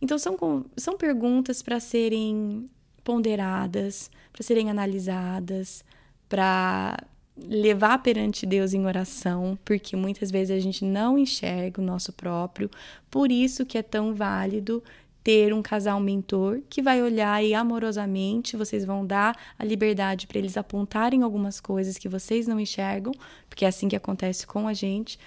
Então, 0.00 0.18
são, 0.18 0.64
são 0.76 0.96
perguntas 0.96 1.62
para 1.62 1.78
serem 1.78 2.68
ponderadas, 3.04 4.10
para 4.32 4.42
serem 4.42 4.70
analisadas, 4.70 5.84
para 6.28 6.96
levar 7.36 8.02
perante 8.02 8.44
Deus 8.44 8.74
em 8.74 8.84
oração, 8.84 9.58
porque 9.64 9.96
muitas 9.96 10.30
vezes 10.30 10.56
a 10.56 10.60
gente 10.60 10.84
não 10.84 11.16
enxerga 11.16 11.80
o 11.80 11.84
nosso 11.84 12.12
próprio, 12.12 12.70
por 13.10 13.30
isso 13.30 13.64
que 13.64 13.78
é 13.78 13.82
tão 13.82 14.14
válido 14.14 14.82
ter 15.22 15.54
um 15.54 15.62
casal 15.62 16.00
mentor 16.00 16.60
que 16.68 16.82
vai 16.82 17.00
olhar 17.00 17.42
e 17.44 17.54
amorosamente 17.54 18.56
vocês 18.56 18.84
vão 18.84 19.06
dar 19.06 19.38
a 19.58 19.64
liberdade 19.64 20.26
para 20.26 20.38
eles 20.38 20.56
apontarem 20.56 21.22
algumas 21.22 21.60
coisas 21.60 21.96
que 21.96 22.08
vocês 22.08 22.46
não 22.46 22.58
enxergam, 22.58 23.12
porque 23.48 23.64
é 23.64 23.68
assim 23.68 23.88
que 23.88 23.96
acontece 23.96 24.46
com 24.46 24.66
a 24.66 24.74
gente. 24.74 25.18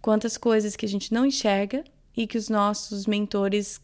Quantas 0.00 0.36
coisas 0.36 0.76
que 0.76 0.86
a 0.86 0.88
gente 0.88 1.12
não 1.12 1.26
enxerga 1.26 1.84
e 2.16 2.26
que 2.26 2.38
os 2.38 2.48
nossos 2.48 3.06
mentores 3.06 3.80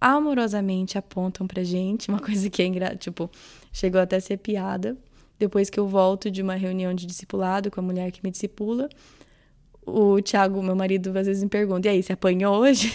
amorosamente 0.00 0.96
apontam 0.96 1.46
pra 1.46 1.62
gente, 1.62 2.08
uma 2.08 2.20
coisa 2.22 2.48
que 2.48 2.62
é 2.62 2.66
engraçada, 2.66 2.98
tipo, 2.98 3.30
chegou 3.72 4.00
até 4.00 4.16
a 4.16 4.20
ser 4.20 4.38
piada, 4.38 4.96
depois 5.38 5.68
que 5.70 5.78
eu 5.78 5.86
volto 5.86 6.30
de 6.30 6.42
uma 6.42 6.54
reunião 6.54 6.94
de 6.94 7.06
discipulado 7.06 7.70
com 7.70 7.80
a 7.80 7.82
mulher 7.82 8.10
que 8.10 8.20
me 8.22 8.30
discipula, 8.30 8.88
o 9.86 10.20
Thiago, 10.20 10.62
meu 10.62 10.76
marido, 10.76 11.16
às 11.18 11.26
vezes 11.26 11.42
me 11.42 11.48
pergunta: 11.48 11.88
e 11.88 11.90
aí, 11.90 12.02
você 12.02 12.12
apanhou 12.12 12.60
hoje? 12.60 12.92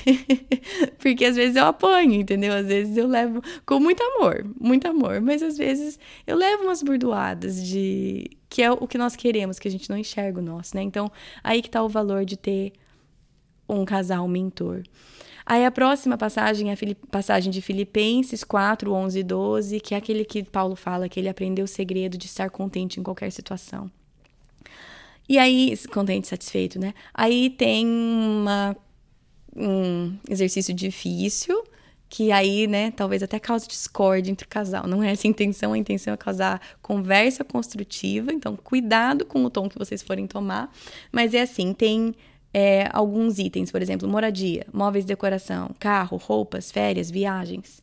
Porque 1.00 1.26
às 1.26 1.36
vezes 1.36 1.56
eu 1.56 1.66
apanho, 1.66 2.14
entendeu? 2.14 2.54
Às 2.54 2.68
vezes 2.68 2.96
eu 2.98 3.08
levo 3.08 3.42
com 3.66 3.80
muito 3.80 4.02
amor, 4.04 4.46
muito 4.60 4.88
amor, 4.88 5.22
mas 5.22 5.42
às 5.42 5.58
vezes 5.58 6.00
eu 6.26 6.36
levo 6.38 6.64
umas 6.64 6.82
burdoadas 6.82 7.64
de. 7.64 8.30
que 8.50 8.62
é 8.62 8.72
o 8.72 8.88
que 8.88 8.98
nós 8.98 9.16
queremos, 9.16 9.60
que 9.60 9.68
a 9.68 9.72
gente 9.72 9.90
não 9.90 9.98
enxerga 9.98 10.40
o 10.40 10.44
nosso, 10.44 10.76
né? 10.76 10.82
Então, 10.82 11.12
aí 11.44 11.62
que 11.62 11.70
tá 11.70 11.84
o 11.84 11.90
valor 11.90 12.26
de 12.26 12.38
ter 12.38 12.74
um 13.68 13.84
casal 13.84 14.28
mentor. 14.28 14.84
Aí 15.46 15.64
a 15.64 15.70
próxima 15.70 16.18
passagem 16.18 16.72
é 16.72 16.74
a 16.74 17.08
passagem 17.12 17.52
de 17.52 17.62
Filipenses 17.62 18.44
4, 18.44 18.92
11 18.92 19.20
e 19.20 19.24
12, 19.24 19.80
que 19.80 19.94
é 19.94 19.98
aquele 19.98 20.26
que 20.26 20.44
Paulo 20.44 20.76
fala 20.76 21.08
que 21.08 21.20
ele 21.20 21.30
aprendeu 21.30 21.66
o 21.66 21.68
segredo 21.68 22.18
de 22.18 22.26
estar 22.26 22.50
contente 22.50 23.00
em 23.00 23.04
qualquer 23.04 23.32
situação. 23.32 23.92
E 25.28 25.38
aí, 25.38 25.76
contente, 25.92 26.28
satisfeito, 26.28 26.80
né? 26.80 26.94
Aí 27.14 27.50
tem 27.50 27.88
uma, 27.88 28.76
um 29.56 30.16
exercício 30.30 30.74
difícil, 30.74 31.64
que 32.08 32.32
aí, 32.32 32.68
né, 32.68 32.92
talvez 32.92 33.24
até 33.24 33.40
cause 33.40 33.68
discórdia 33.68 34.32
entre 34.32 34.46
o 34.46 34.50
casal. 34.50 34.88
Não 34.88 35.02
é 35.02 35.12
essa 35.12 35.28
a 35.28 35.30
intenção, 35.30 35.74
a 35.74 35.78
intenção 35.78 36.14
é 36.14 36.18
causar 36.18 36.62
conversa 36.82 37.44
construtiva, 37.44 38.32
então 38.32 38.56
cuidado 38.56 39.26
com 39.26 39.44
o 39.44 39.50
tom 39.50 39.68
que 39.68 39.78
vocês 39.78 40.02
forem 40.04 40.28
tomar. 40.28 40.72
Mas 41.12 41.34
é 41.34 41.42
assim, 41.42 41.74
tem 41.74 42.14
é, 42.54 42.88
alguns 42.94 43.38
itens, 43.40 43.72
por 43.72 43.82
exemplo, 43.82 44.08
moradia, 44.08 44.66
móveis 44.72 45.04
de 45.04 45.10
decoração, 45.10 45.72
carro, 45.80 46.18
roupas, 46.18 46.72
férias, 46.72 47.12
viagens. 47.12 47.82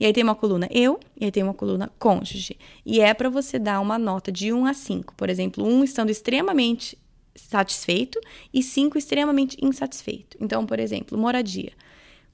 E 0.00 0.06
aí 0.06 0.12
tem 0.12 0.22
uma 0.22 0.34
coluna 0.34 0.68
eu, 0.70 1.00
e 1.20 1.24
aí 1.24 1.30
tem 1.30 1.42
uma 1.42 1.54
coluna 1.54 1.90
cônjuge. 1.98 2.56
E 2.86 3.00
é 3.00 3.12
para 3.12 3.28
você 3.28 3.58
dar 3.58 3.80
uma 3.80 3.98
nota 3.98 4.30
de 4.30 4.52
1 4.52 4.66
a 4.66 4.74
5. 4.74 5.14
Por 5.14 5.28
exemplo, 5.28 5.66
1 5.66 5.84
estando 5.84 6.10
extremamente 6.10 6.96
satisfeito 7.34 8.20
e 8.52 8.62
5 8.62 8.98
extremamente 8.98 9.56
insatisfeito. 9.60 10.36
Então, 10.40 10.66
por 10.66 10.78
exemplo, 10.78 11.18
moradia. 11.18 11.72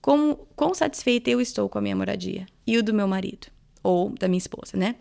Como, 0.00 0.46
quão 0.54 0.74
satisfeita 0.74 1.30
eu 1.30 1.40
estou 1.40 1.68
com 1.68 1.78
a 1.78 1.80
minha 1.80 1.96
moradia? 1.96 2.46
E 2.66 2.76
o 2.76 2.82
do 2.82 2.92
meu 2.92 3.08
marido? 3.08 3.46
Ou 3.82 4.10
da 4.10 4.28
minha 4.28 4.38
esposa, 4.38 4.76
né? 4.76 4.96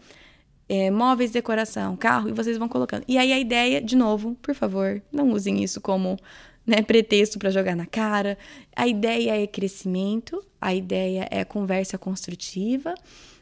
É, 0.69 0.89
móveis, 0.89 1.31
decoração, 1.31 1.97
carro, 1.97 2.29
e 2.29 2.31
vocês 2.31 2.57
vão 2.57 2.69
colocando. 2.69 3.03
E 3.07 3.17
aí 3.17 3.33
a 3.33 3.39
ideia, 3.39 3.81
de 3.81 3.97
novo, 3.97 4.35
por 4.41 4.55
favor, 4.55 5.01
não 5.11 5.31
usem 5.31 5.61
isso 5.61 5.81
como 5.81 6.17
né, 6.65 6.81
pretexto 6.81 7.37
para 7.37 7.49
jogar 7.49 7.75
na 7.75 7.85
cara. 7.85 8.37
A 8.75 8.87
ideia 8.87 9.41
é 9.41 9.47
crescimento, 9.47 10.43
a 10.59 10.73
ideia 10.73 11.27
é 11.29 11.43
conversa 11.43 11.97
construtiva, 11.97 12.93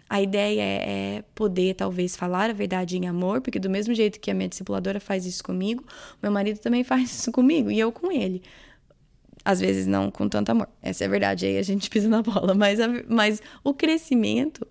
a 0.09 0.21
ideia 0.21 0.61
é 0.61 1.23
poder 1.33 1.75
talvez 1.75 2.15
falar 2.15 2.49
a 2.49 2.53
verdade 2.53 2.97
em 2.97 3.07
amor, 3.07 3.41
porque 3.41 3.59
do 3.59 3.69
mesmo 3.69 3.93
jeito 3.93 4.19
que 4.19 4.29
a 4.29 4.33
minha 4.33 4.49
discipuladora 4.49 4.99
faz 4.99 5.25
isso 5.25 5.43
comigo, 5.43 5.85
meu 6.21 6.31
marido 6.31 6.59
também 6.59 6.83
faz 6.85 7.11
isso 7.11 7.31
comigo 7.31 7.71
e 7.71 7.79
eu 7.79 7.91
com 7.91 8.11
ele. 8.11 8.41
Às 9.43 9.59
vezes 9.59 9.87
não 9.87 10.11
com 10.11 10.29
tanto 10.29 10.51
amor. 10.51 10.69
Essa 10.83 11.03
é 11.03 11.07
a 11.07 11.09
verdade, 11.09 11.45
aí 11.45 11.57
a 11.57 11.63
gente 11.63 11.89
pisa 11.89 12.09
na 12.09 12.21
bola, 12.21 12.53
mas, 12.53 12.79
a, 12.79 12.87
mas 13.07 13.41
o 13.63 13.73
crescimento 13.73 14.67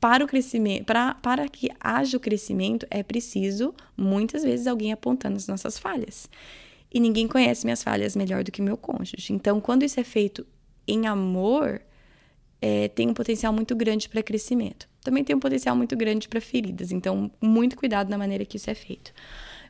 para 0.00 0.24
o 0.24 0.28
crescimento, 0.28 0.84
para, 0.84 1.14
para 1.14 1.48
que 1.48 1.68
haja 1.80 2.16
o 2.16 2.20
crescimento, 2.20 2.86
é 2.88 3.02
preciso 3.02 3.74
muitas 3.96 4.44
vezes 4.44 4.66
alguém 4.66 4.92
apontando 4.92 5.36
as 5.36 5.46
nossas 5.46 5.78
falhas. 5.78 6.28
E 6.92 7.00
ninguém 7.00 7.28
conhece 7.28 7.66
minhas 7.66 7.82
falhas 7.82 8.16
melhor 8.16 8.42
do 8.42 8.50
que 8.50 8.62
meu 8.62 8.76
cônjuge. 8.76 9.32
Então, 9.32 9.60
quando 9.60 9.82
isso 9.82 10.00
é 10.00 10.04
feito 10.04 10.46
em 10.86 11.06
amor, 11.06 11.82
é, 12.60 12.88
tem 12.88 13.08
um 13.08 13.14
potencial 13.14 13.52
muito 13.52 13.76
grande 13.76 14.08
para 14.08 14.22
crescimento. 14.22 14.88
Também 15.02 15.22
tem 15.22 15.36
um 15.36 15.40
potencial 15.40 15.76
muito 15.76 15.96
grande 15.96 16.28
para 16.28 16.40
feridas. 16.40 16.90
Então, 16.90 17.30
muito 17.40 17.76
cuidado 17.76 18.08
na 18.08 18.18
maneira 18.18 18.44
que 18.44 18.56
isso 18.56 18.70
é 18.70 18.74
feito. 18.74 19.12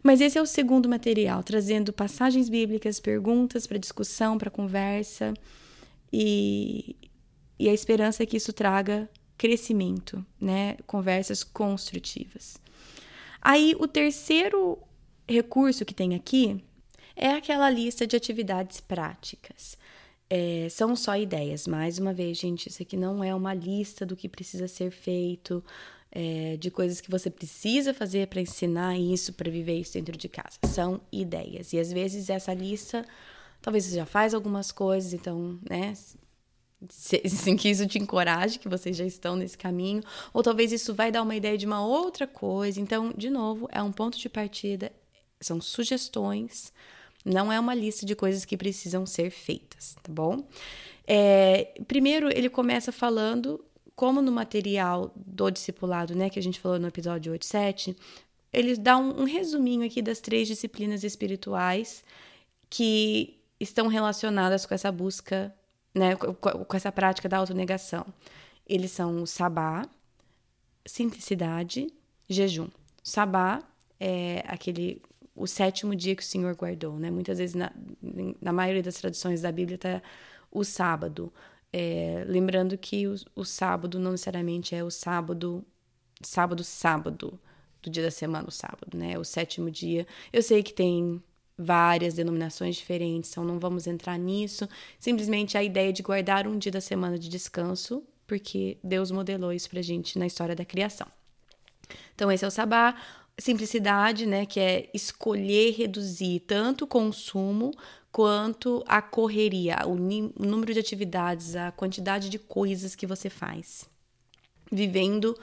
Mas 0.03 0.21
esse 0.21 0.39
é 0.39 0.43
o 0.43 0.47
segundo 0.47 0.89
material, 0.89 1.43
trazendo 1.43 1.93
passagens 1.93 2.49
bíblicas, 2.49 3.01
perguntas 3.01 3.67
para 3.67 3.79
discussão, 3.79 4.39
para 4.39 4.51
conversa. 4.51 5.35
E, 6.13 6.97
e 7.59 7.69
a 7.69 7.73
esperança 7.73 8.23
é 8.23 8.27
que 8.27 8.37
isso 8.37 8.53
traga 8.53 9.09
crescimento, 9.37 10.25
né? 10.41 10.77
Conversas 10.87 11.43
construtivas. 11.45 12.59
Aí, 13.41 13.75
o 13.79 13.87
terceiro 13.87 14.79
recurso 15.29 15.85
que 15.85 15.95
tem 15.95 16.15
aqui 16.15 16.63
é 17.19 17.35
aquela 17.35 17.69
lista 17.69 18.07
de 18.07 18.17
atividades 18.17 18.81
práticas. 18.81 19.77
É, 20.31 20.69
são 20.71 20.95
só 20.95 21.17
ideias. 21.17 21.67
Mais 21.67 21.99
uma 21.99 22.13
vez, 22.13 22.39
gente, 22.39 22.69
isso 22.69 22.83
aqui 22.83 22.97
não 22.97 23.25
é 23.25 23.35
uma 23.35 23.53
lista 23.53 24.07
do 24.07 24.17
que 24.17 24.29
precisa 24.29 24.69
ser 24.69 24.91
feito, 24.91 25.65
é, 26.11 26.57
de 26.57 26.71
coisas 26.71 27.01
que 27.01 27.11
você 27.11 27.29
precisa 27.31 27.93
fazer 27.93 28.29
para 28.29 28.41
ensinar 28.41 28.97
isso, 28.99 29.33
para 29.33 29.51
viver 29.51 29.81
isso 29.81 29.95
dentro 29.95 30.17
de 30.17 30.29
casa. 30.29 30.59
São 30.67 31.01
ideias. 31.11 31.73
E 31.73 31.79
às 31.79 31.93
vezes 31.93 32.31
essa 32.31 32.55
lista, 32.55 33.05
talvez 33.61 33.85
você 33.85 33.97
já 33.97 34.07
faz 34.07 34.33
algumas 34.33 34.71
coisas, 34.71 35.13
então, 35.13 35.59
né? 35.69 35.95
Assim, 37.25 37.57
que 37.57 37.69
isso 37.71 37.87
te 37.87 37.99
encoraje, 37.99 38.59
que 38.59 38.69
vocês 38.69 38.97
já 38.97 39.05
estão 39.05 39.35
nesse 39.35 39.59
caminho, 39.59 40.03
ou 40.33 40.43
talvez 40.43 40.73
isso 40.73 40.95
vai 40.95 41.11
dar 41.11 41.23
uma 41.23 41.35
ideia 41.35 41.59
de 41.59 41.67
uma 41.67 41.85
outra 41.85 42.27
coisa. 42.27 42.81
Então, 42.81 43.13
de 43.17 43.31
novo, 43.31 43.69
é 43.73 43.83
um 43.83 43.93
ponto 43.93 44.19
de 44.19 44.29
partida, 44.29 44.93
são 45.41 45.61
sugestões, 45.61 46.73
não 47.25 47.53
é 47.53 47.59
uma 47.59 47.75
lista 47.75 48.07
de 48.07 48.15
coisas 48.15 48.45
que 48.45 48.57
precisam 48.57 49.05
ser 49.05 49.31
feitas, 49.31 49.97
tá 50.03 50.13
bom? 50.13 50.45
É, 51.07 51.73
primeiro, 51.87 52.29
ele 52.31 52.49
começa 52.49 52.93
falando 52.93 53.65
como 53.97 54.23
no 54.23 54.31
material 54.31 55.13
do 55.17 55.51
discipulado, 55.51 56.15
né, 56.15 56.31
que 56.31 56.39
a 56.39 56.43
gente 56.43 56.61
falou 56.61 56.79
no 56.79 56.87
episódio 56.87 57.33
8 57.33 57.45
7, 57.45 57.97
ele 58.53 58.77
dá 58.77 58.97
um, 58.97 59.23
um 59.23 59.25
resuminho 59.25 59.85
aqui 59.85 60.01
das 60.01 60.21
três 60.21 60.47
disciplinas 60.47 61.03
espirituais 61.03 62.05
que 62.71 63.37
estão 63.59 63.89
relacionadas 63.89 64.65
com 64.65 64.75
essa 64.75 64.93
busca 64.93 65.53
né, 65.95 66.17
com 66.17 66.77
essa 66.77 66.93
prática 66.93 67.29
da 67.29 67.39
autonegação. 67.39 68.07
Eles 68.67 68.91
são 68.93 69.23
o 69.23 69.27
sabá, 69.27 69.87
simplicidade, 70.87 71.89
jejum. 72.29 72.69
Sabá 73.03 73.63
é 73.99 74.45
aquele 74.47 75.03
o 75.38 75.47
sétimo 75.47 75.95
dia 75.95 76.16
que 76.16 76.23
o 76.23 76.26
Senhor 76.26 76.54
guardou, 76.54 76.99
né? 76.99 77.11
Muitas 77.11 77.38
vezes 77.38 77.54
na, 77.54 77.73
na 78.40 78.52
maioria 78.52 78.83
das 78.83 78.97
traduções 78.97 79.40
da 79.42 79.52
Bíblia 79.52 79.76
está 79.76 80.02
o 80.50 80.64
sábado. 80.64 81.33
É, 81.73 82.25
lembrando 82.26 82.76
que 82.76 83.07
o, 83.07 83.14
o, 83.37 83.45
sábado 83.45 83.99
não 83.99 84.12
necessariamente 84.12 84.75
é 84.75 84.83
o 84.83 84.90
sábado, 84.90 85.64
sábado, 86.23 86.64
sábado 86.64 87.38
do 87.83 87.90
dia 87.90 88.02
da 88.02 88.11
semana, 88.11 88.49
o 88.49 88.50
sábado, 88.50 88.97
né? 88.97 89.18
O 89.18 89.25
sétimo 89.25 89.71
dia. 89.71 90.07
Eu 90.33 90.42
sei 90.42 90.62
que 90.62 90.73
tem 90.73 91.23
várias 91.57 92.14
denominações 92.14 92.76
diferentes, 92.76 93.30
então 93.30 93.45
não 93.45 93.59
vamos 93.59 93.87
entrar 93.87 94.18
nisso. 94.18 94.68
Simplesmente 94.99 95.59
a 95.59 95.62
ideia 95.62 95.92
de 95.92 96.02
guardar 96.02 96.47
um 96.47 96.59
dia 96.59 96.73
da 96.73 96.80
semana 96.80 97.18
de 97.18 97.28
descanso, 97.28 98.02
porque 98.26 98.78
Deus 98.83 99.11
modelou 99.11 99.52
isso 99.52 99.68
pra 99.68 99.83
gente 99.83 100.18
na 100.18 100.26
história 100.26 100.54
da 100.54 100.64
criação. 100.64 101.07
Então, 102.14 102.30
esse 102.30 102.45
é 102.45 102.49
o 102.49 102.50
sabá. 102.50 102.95
Simplicidade, 103.38 104.26
né, 104.26 104.45
que 104.45 104.59
é 104.59 104.90
escolher 104.92 105.73
reduzir 105.73 106.40
tanto 106.40 106.85
o 106.85 106.88
consumo 106.88 107.73
quanto 108.11 108.83
a 108.87 109.00
correria, 109.00 109.78
o, 109.87 109.95
número 109.95 110.73
de 110.73 110.80
atividades, 110.80 111.54
a 111.54 111.71
quantidade 111.71 112.28
de 112.28 112.38
coisas 112.38 112.97
que 112.97 113.07
você 113.07 113.30
faz. 113.30 113.88
Vivendo 114.73 115.38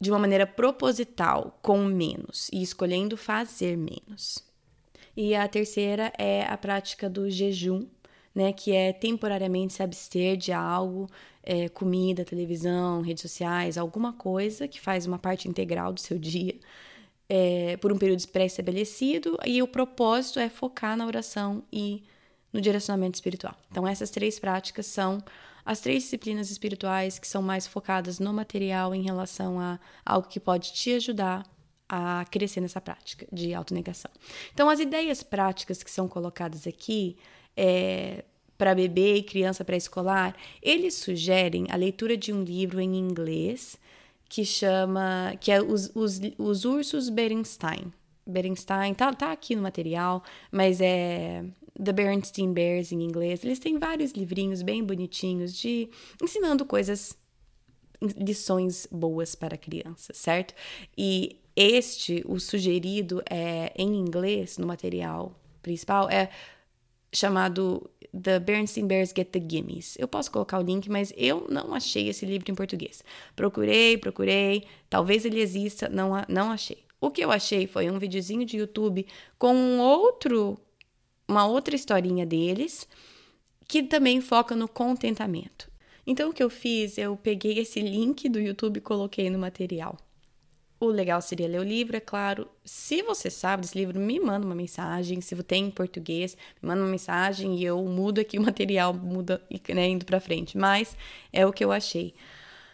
de 0.00 0.10
uma 0.10 0.18
maneira 0.18 0.46
proposital, 0.46 1.58
com 1.62 1.82
menos, 1.84 2.48
e 2.52 2.62
escolhendo 2.62 3.16
fazer 3.16 3.76
menos. 3.76 4.44
E 5.16 5.34
a 5.34 5.48
terceira 5.48 6.12
é 6.16 6.44
a 6.44 6.56
prática 6.56 7.08
do 7.08 7.28
jejum, 7.30 7.86
né, 8.34 8.52
que 8.52 8.72
é 8.72 8.92
temporariamente 8.92 9.72
se 9.72 9.82
abster 9.82 10.36
de 10.36 10.52
algo, 10.52 11.08
é, 11.42 11.68
comida, 11.68 12.24
televisão, 12.24 13.00
redes 13.00 13.22
sociais, 13.22 13.78
alguma 13.78 14.12
coisa 14.12 14.68
que 14.68 14.80
faz 14.80 15.06
uma 15.06 15.18
parte 15.18 15.48
integral 15.48 15.92
do 15.92 16.00
seu 16.00 16.18
dia, 16.18 16.54
é, 17.28 17.76
por 17.76 17.92
um 17.92 17.98
período 17.98 18.26
pré-estabelecido, 18.28 19.38
e 19.44 19.62
o 19.62 19.68
propósito 19.68 20.38
é 20.38 20.48
focar 20.48 20.96
na 20.96 21.06
oração 21.06 21.62
e 21.72 22.02
no 22.52 22.60
direcionamento 22.60 23.16
espiritual. 23.16 23.54
Então, 23.70 23.86
essas 23.86 24.10
três 24.10 24.38
práticas 24.38 24.86
são 24.86 25.22
as 25.64 25.80
três 25.80 26.04
disciplinas 26.04 26.50
espirituais 26.50 27.18
que 27.18 27.28
são 27.28 27.42
mais 27.42 27.66
focadas 27.66 28.18
no 28.18 28.32
material 28.32 28.94
em 28.94 29.02
relação 29.02 29.60
a 29.60 29.78
algo 30.04 30.26
que 30.26 30.40
pode 30.40 30.72
te 30.72 30.94
ajudar 30.94 31.44
a 31.86 32.24
crescer 32.30 32.60
nessa 32.60 32.80
prática 32.80 33.26
de 33.30 33.52
autonegação. 33.52 34.10
Então, 34.52 34.68
as 34.70 34.80
ideias 34.80 35.22
práticas 35.22 35.82
que 35.82 35.90
são 35.90 36.08
colocadas 36.08 36.66
aqui 36.66 37.16
é, 37.56 38.24
para 38.56 38.74
bebê 38.74 39.16
e 39.16 39.22
criança 39.22 39.64
pré-escolar, 39.64 40.34
eles 40.62 40.94
sugerem 40.94 41.66
a 41.70 41.76
leitura 41.76 42.16
de 42.16 42.32
um 42.32 42.42
livro 42.42 42.80
em 42.80 42.96
inglês 42.96 43.78
que 44.28 44.44
chama, 44.44 45.34
que 45.40 45.50
é 45.50 45.62
Os, 45.62 45.90
os, 45.94 46.20
os 46.38 46.64
Ursos 46.64 47.08
Berenstein. 47.08 47.92
Berenstein, 48.26 48.92
tá, 48.92 49.12
tá 49.12 49.32
aqui 49.32 49.56
no 49.56 49.62
material, 49.62 50.22
mas 50.52 50.80
é 50.80 51.44
The 51.82 51.92
Berenstein 51.92 52.52
Bears 52.52 52.92
em 52.92 53.02
inglês. 53.02 53.42
Eles 53.42 53.58
têm 53.58 53.78
vários 53.78 54.12
livrinhos 54.12 54.62
bem 54.62 54.84
bonitinhos 54.84 55.54
de 55.54 55.88
ensinando 56.22 56.64
coisas, 56.66 57.16
lições 58.02 58.86
boas 58.90 59.34
para 59.34 59.56
crianças, 59.56 60.16
certo? 60.18 60.54
E 60.96 61.40
este, 61.56 62.22
o 62.26 62.38
sugerido 62.38 63.22
é 63.28 63.72
em 63.76 63.96
inglês 63.96 64.58
no 64.58 64.66
material 64.66 65.34
principal 65.62 66.08
é 66.08 66.30
chamado 67.12 67.90
The 68.12 68.38
Bernstein 68.38 68.86
Bears 68.86 69.12
Get 69.16 69.28
the 69.28 69.40
Gimmies. 69.40 69.96
Eu 69.98 70.08
posso 70.08 70.30
colocar 70.30 70.58
o 70.58 70.62
link, 70.62 70.88
mas 70.90 71.12
eu 71.16 71.46
não 71.50 71.74
achei 71.74 72.08
esse 72.08 72.24
livro 72.26 72.50
em 72.50 72.54
português. 72.54 73.02
Procurei, 73.34 73.96
procurei, 73.98 74.64
talvez 74.88 75.24
ele 75.24 75.40
exista, 75.40 75.88
não, 75.88 76.10
não 76.28 76.50
achei. 76.50 76.78
O 77.00 77.10
que 77.10 77.22
eu 77.22 77.30
achei 77.30 77.66
foi 77.66 77.90
um 77.90 77.98
videozinho 77.98 78.44
de 78.44 78.56
YouTube 78.56 79.06
com 79.38 79.54
um 79.54 79.80
outro, 79.80 80.58
uma 81.26 81.46
outra 81.46 81.76
historinha 81.76 82.26
deles, 82.26 82.88
que 83.66 83.82
também 83.82 84.20
foca 84.20 84.56
no 84.56 84.66
contentamento. 84.66 85.70
Então 86.06 86.30
o 86.30 86.32
que 86.32 86.42
eu 86.42 86.50
fiz, 86.50 86.98
eu 86.98 87.16
peguei 87.16 87.58
esse 87.58 87.80
link 87.80 88.28
do 88.28 88.40
YouTube 88.40 88.78
e 88.78 88.80
coloquei 88.80 89.28
no 89.30 89.38
material. 89.38 89.96
O 90.80 90.86
legal 90.86 91.20
seria 91.20 91.48
ler 91.48 91.60
o 91.60 91.64
livro, 91.64 91.96
é 91.96 92.00
claro. 92.00 92.46
Se 92.64 93.02
você 93.02 93.28
sabe 93.28 93.62
desse 93.62 93.76
livro, 93.76 93.98
me 93.98 94.20
manda 94.20 94.46
uma 94.46 94.54
mensagem. 94.54 95.20
Se 95.20 95.34
tem 95.42 95.66
em 95.66 95.70
português, 95.70 96.36
me 96.62 96.68
manda 96.68 96.82
uma 96.82 96.90
mensagem 96.90 97.56
e 97.56 97.64
eu 97.64 97.82
mudo 97.84 98.20
aqui 98.20 98.38
o 98.38 98.42
material, 98.44 98.94
muda 98.94 99.42
né, 99.74 99.88
indo 99.88 100.04
para 100.04 100.20
frente. 100.20 100.56
Mas 100.56 100.96
é 101.32 101.44
o 101.44 101.52
que 101.52 101.64
eu 101.64 101.72
achei. 101.72 102.14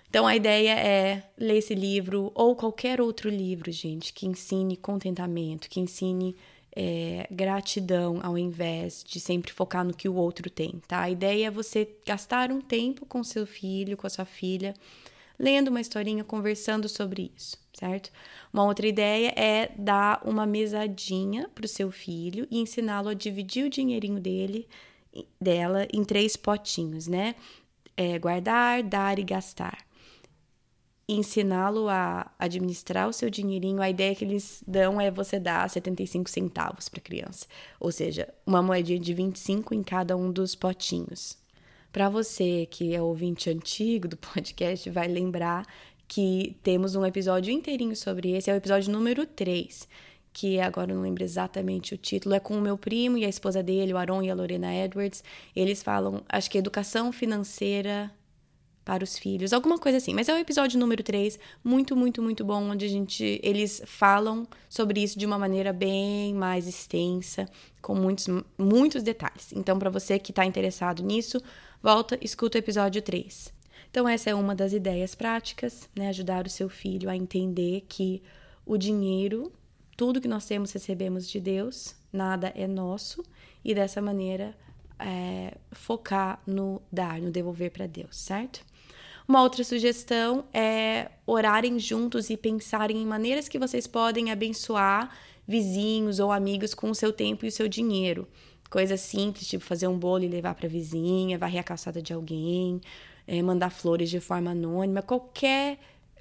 Então 0.09 0.27
a 0.27 0.37
ideia 0.37 0.79
é 0.79 1.23
ler 1.37 1.57
esse 1.57 1.75
livro 1.75 2.31
ou 2.35 2.55
qualquer 2.55 3.01
outro 3.01 3.29
livro, 3.29 3.73
gente, 3.73 4.13
que 4.13 4.27
ensine 4.27 4.77
contentamento, 4.77 5.69
que 5.69 5.81
ensine 5.81 6.37
é, 6.77 7.27
gratidão 7.31 8.21
ao 8.23 8.37
invés 8.37 9.03
de 9.05 9.19
sempre 9.19 9.53
focar 9.53 9.85
no 9.85 9.95
que 9.95 10.09
o 10.09 10.15
outro 10.15 10.49
tem, 10.51 10.81
tá? 10.87 11.01
A 11.01 11.11
ideia 11.11 11.47
é 11.47 11.51
você 11.51 11.89
gastar 12.07 12.53
um 12.53 12.61
tempo 12.61 13.07
com 13.07 13.25
seu 13.25 13.47
filho, 13.47 13.97
com 13.97 14.07
a 14.07 14.11
sua 14.11 14.25
filha 14.25 14.75
lendo 15.39 15.69
uma 15.69 15.81
historinha, 15.81 16.23
conversando 16.23 16.89
sobre 16.89 17.33
isso, 17.37 17.57
certo? 17.75 18.11
Uma 18.53 18.65
outra 18.65 18.87
ideia 18.87 19.33
é 19.37 19.71
dar 19.77 20.21
uma 20.25 20.47
mesadinha 20.47 21.49
para 21.55 21.65
o 21.65 21.69
seu 21.69 21.91
filho 21.91 22.47
e 22.51 22.59
ensiná-lo 22.59 23.09
a 23.09 23.15
dividir 23.15 23.67
o 23.67 23.71
dinheirinho 23.71 24.21
dele, 24.21 24.69
dela, 25.41 25.87
em 25.93 26.05
três 26.05 26.37
potinhos, 26.37 27.07
né? 27.07 27.35
É, 27.97 28.19
guardar, 28.19 28.83
dar 28.83 29.19
e 29.19 29.25
gastar. 29.25 29.79
Ensiná-lo 31.07 31.89
a 31.89 32.33
administrar 32.39 33.09
o 33.09 33.13
seu 33.13 33.29
dinheirinho. 33.29 33.83
A 33.83 33.91
ideia 33.91 34.15
que 34.15 34.25
eles 34.25 34.65
dão 34.67 35.01
é 35.01 35.11
você 35.11 35.39
dar 35.39 35.69
75 35.69 36.31
centavos 36.31 36.89
para 36.89 37.01
a 37.01 37.03
criança, 37.03 37.47
ou 37.79 37.93
seja, 37.93 38.33
uma 38.47 38.63
moedinha 38.63 38.99
de 38.99 39.13
25 39.13 39.75
em 39.75 39.83
cada 39.83 40.17
um 40.17 40.33
dos 40.33 40.55
potinhos, 40.55 41.37
para 41.95 42.09
você 42.09 42.67
que 42.69 42.93
é 42.93 43.01
ouvinte 43.01 43.49
antigo 43.49 44.09
do 44.09 44.17
podcast, 44.19 44.91
vai 44.91 45.07
lembrar 45.07 45.65
que 46.07 46.57
temos 46.63 46.95
um 46.95 47.05
episódio 47.05 47.53
inteirinho 47.53 47.97
sobre 47.97 48.33
esse, 48.33 48.51
é 48.51 48.55
o 48.55 48.57
episódio 48.57 48.93
número 48.93 49.27
3, 49.27 49.89
que 50.33 50.61
agora 50.61 50.93
eu 50.93 50.97
não 50.97 51.03
lembro 51.03 51.25
exatamente 51.25 51.95
o 51.95 51.97
título, 51.97 52.35
é 52.35 52.41
com 52.41 52.57
o 52.57 52.61
meu 52.61 52.77
primo 52.77 53.17
e 53.17 53.25
a 53.25 53.29
esposa 53.29 53.63
dele, 53.63 53.93
o 53.93 53.97
Aaron 53.97 54.23
e 54.23 54.31
a 54.31 54.35
Lorena 54.35 54.75
Edwards. 54.75 55.23
Eles 55.55 55.83
falam, 55.83 56.23
acho 56.29 56.51
que 56.51 56.59
educação 56.59 57.13
financeira 57.13 58.11
para 58.85 59.03
os 59.03 59.17
filhos, 59.19 59.55
alguma 59.55 59.79
coisa 59.79 59.97
assim. 59.97 60.13
Mas 60.13 60.29
é 60.29 60.35
o 60.35 60.39
episódio 60.39 60.79
número 60.79 61.03
3, 61.03 61.39
muito, 61.63 61.97
muito, 61.97 62.21
muito 62.21 62.45
bom, 62.45 62.71
onde 62.71 62.85
a 62.85 62.89
gente 62.89 63.41
eles 63.43 63.83
falam 63.87 64.47
sobre 64.69 65.03
isso 65.03 65.19
de 65.19 65.25
uma 65.25 65.39
maneira 65.39 65.73
bem 65.73 66.35
mais 66.35 66.69
extensa, 66.69 67.49
com 67.81 67.95
muitos, 67.95 68.27
muitos 68.59 69.03
detalhes. 69.03 69.53
Então, 69.55 69.79
para 69.79 69.89
você 69.89 70.19
que 70.19 70.33
está 70.33 70.45
interessado 70.45 71.03
nisso, 71.03 71.41
Volta, 71.85 72.17
escuta 72.23 72.57
o 72.57 72.61
episódio 72.63 73.03
3. 73.03 73.53
Então, 73.95 74.09
essa 74.09 74.29
é 74.29 74.35
uma 74.35 74.57
das 74.57 74.73
ideias 74.73 75.15
práticas, 75.15 75.89
né? 75.95 76.09
Ajudar 76.09 76.49
o 76.49 76.51
seu 76.51 76.69
filho 76.69 77.09
a 77.09 77.15
entender 77.15 77.85
que 77.89 78.25
o 78.67 78.77
dinheiro, 78.77 79.53
tudo 79.97 80.21
que 80.21 80.27
nós 80.27 80.45
temos, 80.47 80.73
recebemos 80.73 81.31
de 81.31 81.39
Deus, 81.39 81.95
nada 82.13 82.53
é 82.57 82.67
nosso, 82.67 83.23
e 83.65 83.73
dessa 83.73 84.03
maneira 84.03 84.53
é, 84.99 85.57
focar 85.71 86.43
no 86.45 86.83
dar, 86.91 87.21
no 87.21 87.31
devolver 87.31 87.71
para 87.71 87.87
Deus, 87.87 88.17
certo? 88.17 88.65
Uma 89.29 89.41
outra 89.41 89.63
sugestão 89.63 90.45
é 90.53 91.13
orarem 91.25 91.79
juntos 91.79 92.31
e 92.31 92.37
pensarem 92.37 93.01
em 93.01 93.07
maneiras 93.07 93.47
que 93.47 93.61
vocês 93.61 93.87
podem 93.87 94.33
abençoar 94.33 95.17
vizinhos 95.47 96.19
ou 96.19 96.33
amigos 96.33 96.75
com 96.75 96.91
o 96.91 96.97
seu 96.97 97.13
tempo 97.13 97.45
e 97.45 97.49
o 97.49 97.53
seu 97.53 97.69
dinheiro. 97.69 98.27
Coisas 98.69 99.01
simples, 99.03 99.47
tipo 99.47 99.65
fazer 99.65 99.87
um 99.87 99.97
bolo 99.97 100.25
e 100.25 100.29
levar 100.29 100.57
para 100.57 100.67
a 100.67 100.69
vizinha, 100.69 101.39
varrer 101.39 101.61
a 101.61 101.63
calçada 101.63 102.03
de 102.03 102.13
alguém, 102.13 102.81
é, 103.27 103.41
mandar 103.43 103.71
flores 103.71 104.11
de 104.11 104.21
forma 104.21 104.51
anônima, 104.51 105.03
qualquer 105.03 105.79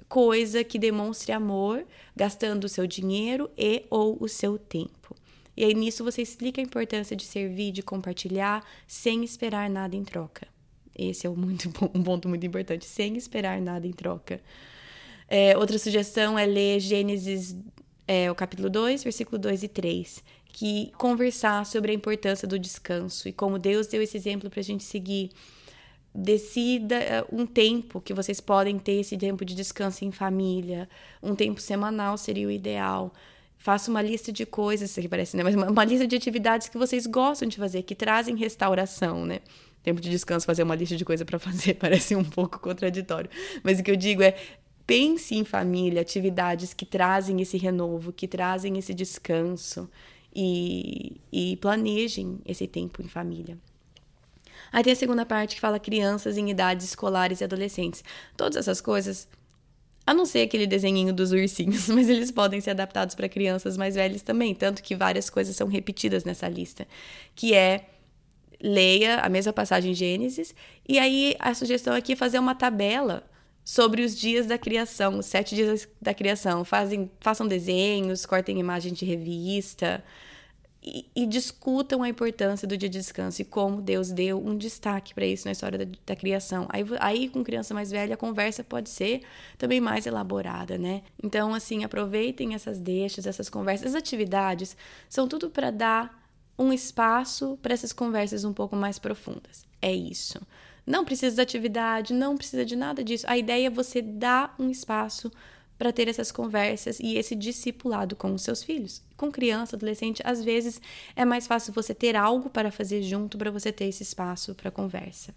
coisa 0.08 0.62
que 0.62 0.78
demonstre 0.78 1.32
amor, 1.32 1.84
gastando 2.14 2.64
o 2.64 2.68
seu 2.68 2.86
dinheiro 2.86 3.50
e 3.56 3.84
ou 3.90 4.16
o 4.20 4.28
seu 4.28 4.58
tempo. 4.58 5.14
E 5.56 5.64
aí 5.64 5.74
nisso 5.74 6.02
você 6.02 6.22
explica 6.22 6.60
a 6.60 6.64
importância 6.64 7.14
de 7.14 7.24
servir, 7.24 7.72
de 7.72 7.82
compartilhar, 7.82 8.64
sem 8.86 9.22
esperar 9.22 9.70
nada 9.70 9.94
em 9.94 10.04
troca. 10.04 10.48
Esse 10.96 11.26
é 11.26 11.30
um, 11.30 11.36
muito, 11.36 11.68
um 11.94 12.02
ponto 12.02 12.28
muito 12.28 12.44
importante, 12.44 12.84
sem 12.84 13.16
esperar 13.16 13.60
nada 13.60 13.86
em 13.86 13.92
troca. 13.92 14.40
É, 15.28 15.56
outra 15.56 15.78
sugestão 15.78 16.38
é 16.38 16.44
ler 16.44 16.80
Gênesis, 16.80 17.56
é, 18.06 18.30
o 18.30 18.34
capítulo 18.34 18.68
2, 18.68 19.02
versículo 19.02 19.38
2 19.38 19.62
e 19.62 19.68
3, 19.68 20.22
que 20.48 20.92
conversar 20.98 21.64
sobre 21.66 21.92
a 21.92 21.94
importância 21.94 22.46
do 22.46 22.58
descanso 22.58 23.28
e 23.28 23.32
como 23.32 23.58
Deus 23.58 23.86
deu 23.86 24.02
esse 24.02 24.16
exemplo 24.16 24.50
para 24.50 24.60
a 24.60 24.64
gente 24.64 24.84
seguir. 24.84 25.30
Decida 26.14 26.94
é, 26.94 27.24
um 27.32 27.44
tempo 27.44 28.00
que 28.00 28.14
vocês 28.14 28.40
podem 28.40 28.78
ter 28.78 29.00
esse 29.00 29.16
tempo 29.16 29.44
de 29.44 29.52
descanso 29.52 30.04
em 30.04 30.12
família, 30.12 30.88
um 31.20 31.34
tempo 31.34 31.60
semanal 31.60 32.16
seria 32.16 32.46
o 32.46 32.50
ideal. 32.52 33.12
Faça 33.58 33.90
uma 33.90 34.00
lista 34.00 34.30
de 34.30 34.46
coisas, 34.46 34.90
isso 34.90 35.00
aqui 35.00 35.08
parece, 35.08 35.36
né? 35.36 35.42
Mas 35.42 35.56
uma, 35.56 35.68
uma 35.68 35.84
lista 35.84 36.06
de 36.06 36.14
atividades 36.14 36.68
que 36.68 36.78
vocês 36.78 37.06
gostam 37.06 37.48
de 37.48 37.56
fazer, 37.56 37.82
que 37.82 37.96
trazem 37.96 38.36
restauração, 38.36 39.26
né? 39.26 39.40
Tempo 39.82 40.00
de 40.00 40.08
descanso, 40.08 40.46
fazer 40.46 40.62
uma 40.62 40.76
lista 40.76 40.96
de 40.96 41.04
coisas 41.04 41.26
para 41.26 41.38
fazer, 41.40 41.74
parece 41.74 42.14
um 42.14 42.24
pouco 42.24 42.60
contraditório. 42.60 43.28
Mas 43.64 43.80
o 43.80 43.82
que 43.82 43.90
eu 43.90 43.96
digo 43.96 44.22
é 44.22 44.36
pense 44.86 45.34
em 45.34 45.44
família, 45.44 46.00
atividades 46.00 46.72
que 46.72 46.86
trazem 46.86 47.40
esse 47.40 47.56
renovo, 47.56 48.12
que 48.12 48.28
trazem 48.28 48.78
esse 48.78 48.94
descanso 48.94 49.90
e, 50.32 51.16
e 51.32 51.56
planejem 51.56 52.38
esse 52.46 52.68
tempo 52.68 53.02
em 53.02 53.08
família. 53.08 53.58
Aí 54.74 54.82
tem 54.82 54.92
a 54.92 54.96
segunda 54.96 55.24
parte 55.24 55.54
que 55.54 55.60
fala 55.60 55.78
crianças 55.78 56.36
em 56.36 56.50
idades 56.50 56.84
escolares 56.84 57.40
e 57.40 57.44
adolescentes. 57.44 58.02
Todas 58.36 58.56
essas 58.56 58.80
coisas, 58.80 59.28
a 60.04 60.12
não 60.12 60.26
ser 60.26 60.40
aquele 60.40 60.66
desenhinho 60.66 61.12
dos 61.14 61.30
ursinhos, 61.30 61.86
mas 61.94 62.08
eles 62.08 62.32
podem 62.32 62.60
ser 62.60 62.70
adaptados 62.70 63.14
para 63.14 63.28
crianças 63.28 63.76
mais 63.76 63.94
velhas 63.94 64.20
também, 64.22 64.52
tanto 64.52 64.82
que 64.82 64.96
várias 64.96 65.30
coisas 65.30 65.54
são 65.54 65.68
repetidas 65.68 66.24
nessa 66.24 66.48
lista, 66.48 66.88
que 67.36 67.54
é 67.54 67.86
leia 68.60 69.20
a 69.20 69.28
mesma 69.28 69.52
passagem 69.52 69.92
em 69.92 69.94
Gênesis, 69.94 70.52
e 70.88 70.98
aí 70.98 71.36
a 71.38 71.54
sugestão 71.54 71.94
aqui 71.94 72.14
é 72.14 72.16
fazer 72.16 72.40
uma 72.40 72.56
tabela 72.56 73.22
sobre 73.64 74.02
os 74.02 74.18
dias 74.18 74.44
da 74.44 74.58
criação, 74.58 75.20
os 75.20 75.26
sete 75.26 75.54
dias 75.54 75.86
da 76.02 76.12
criação. 76.12 76.64
Fazem, 76.64 77.08
façam 77.20 77.46
desenhos, 77.46 78.26
cortem 78.26 78.58
imagens 78.58 78.98
de 78.98 79.04
revista 79.04 80.02
e, 80.84 81.26
discutam 81.26 82.02
a 82.02 82.08
importância 82.08 82.68
do 82.68 82.76
dia 82.76 82.88
de 82.88 82.98
descanso 82.98 83.40
e 83.40 83.44
como 83.44 83.80
Deus 83.80 84.12
deu 84.12 84.38
um 84.38 84.56
destaque 84.56 85.14
para 85.14 85.24
isso 85.24 85.46
na 85.46 85.52
história 85.52 85.78
da, 85.78 85.86
da, 86.04 86.14
criação. 86.14 86.66
Aí, 86.68 86.84
aí, 87.00 87.28
com 87.30 87.42
criança 87.42 87.72
mais 87.72 87.90
velha, 87.90 88.14
a 88.14 88.18
conversa 88.18 88.62
pode 88.62 88.90
ser 88.90 89.22
também 89.56 89.80
mais 89.80 90.06
elaborada, 90.06 90.76
né? 90.76 91.02
Então, 91.22 91.54
assim, 91.54 91.84
aproveitem 91.84 92.54
essas 92.54 92.78
deixas, 92.78 93.26
essas 93.26 93.48
conversas, 93.48 93.88
as 93.88 93.94
atividades, 93.94 94.76
são 95.08 95.26
tudo 95.26 95.48
para 95.48 95.70
dar 95.70 96.22
um 96.58 96.70
espaço 96.70 97.58
para 97.62 97.72
essas 97.72 97.92
conversas 97.92 98.44
um 98.44 98.52
pouco 98.52 98.76
mais 98.76 98.98
profundas. 98.98 99.66
É 99.80 99.92
isso. 99.92 100.38
Não 100.86 101.02
precisa 101.02 101.36
de 101.36 101.40
atividade, 101.40 102.12
não 102.12 102.36
precisa 102.36 102.64
de 102.64 102.76
nada 102.76 103.02
disso. 103.02 103.24
A 103.26 103.38
ideia 103.38 103.68
é 103.68 103.70
você 103.70 104.02
dar 104.02 104.54
um 104.58 104.68
espaço 104.68 105.32
ter 105.92 106.08
essas 106.08 106.30
conversas 106.30 107.00
e 107.00 107.16
esse 107.16 107.34
discipulado 107.34 108.14
com 108.16 108.32
os 108.32 108.42
seus 108.42 108.62
filhos. 108.62 109.02
Com 109.16 109.30
criança, 109.30 109.76
adolescente, 109.76 110.22
às 110.24 110.42
vezes 110.42 110.80
é 111.16 111.24
mais 111.24 111.46
fácil 111.46 111.72
você 111.72 111.94
ter 111.94 112.16
algo 112.16 112.48
para 112.50 112.70
fazer 112.70 113.02
junto 113.02 113.36
para 113.36 113.50
você 113.50 113.72
ter 113.72 113.86
esse 113.86 114.02
espaço 114.02 114.54
para 114.54 114.70
conversa. 114.70 115.34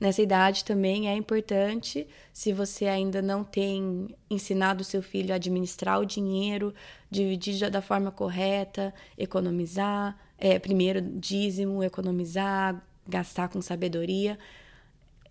Nessa 0.00 0.22
idade 0.22 0.64
também 0.64 1.10
é 1.10 1.14
importante, 1.14 2.08
se 2.32 2.54
você 2.54 2.86
ainda 2.86 3.20
não 3.20 3.44
tem 3.44 4.08
ensinado 4.30 4.80
o 4.80 4.84
seu 4.84 5.02
filho 5.02 5.30
a 5.30 5.36
administrar 5.36 6.00
o 6.00 6.06
dinheiro, 6.06 6.72
dividir 7.10 7.70
da 7.70 7.82
forma 7.82 8.10
correta, 8.10 8.94
economizar, 9.18 10.18
é, 10.38 10.58
primeiro 10.58 11.02
dízimo, 11.02 11.84
economizar, 11.84 12.82
gastar 13.06 13.48
com 13.48 13.60
sabedoria, 13.60 14.38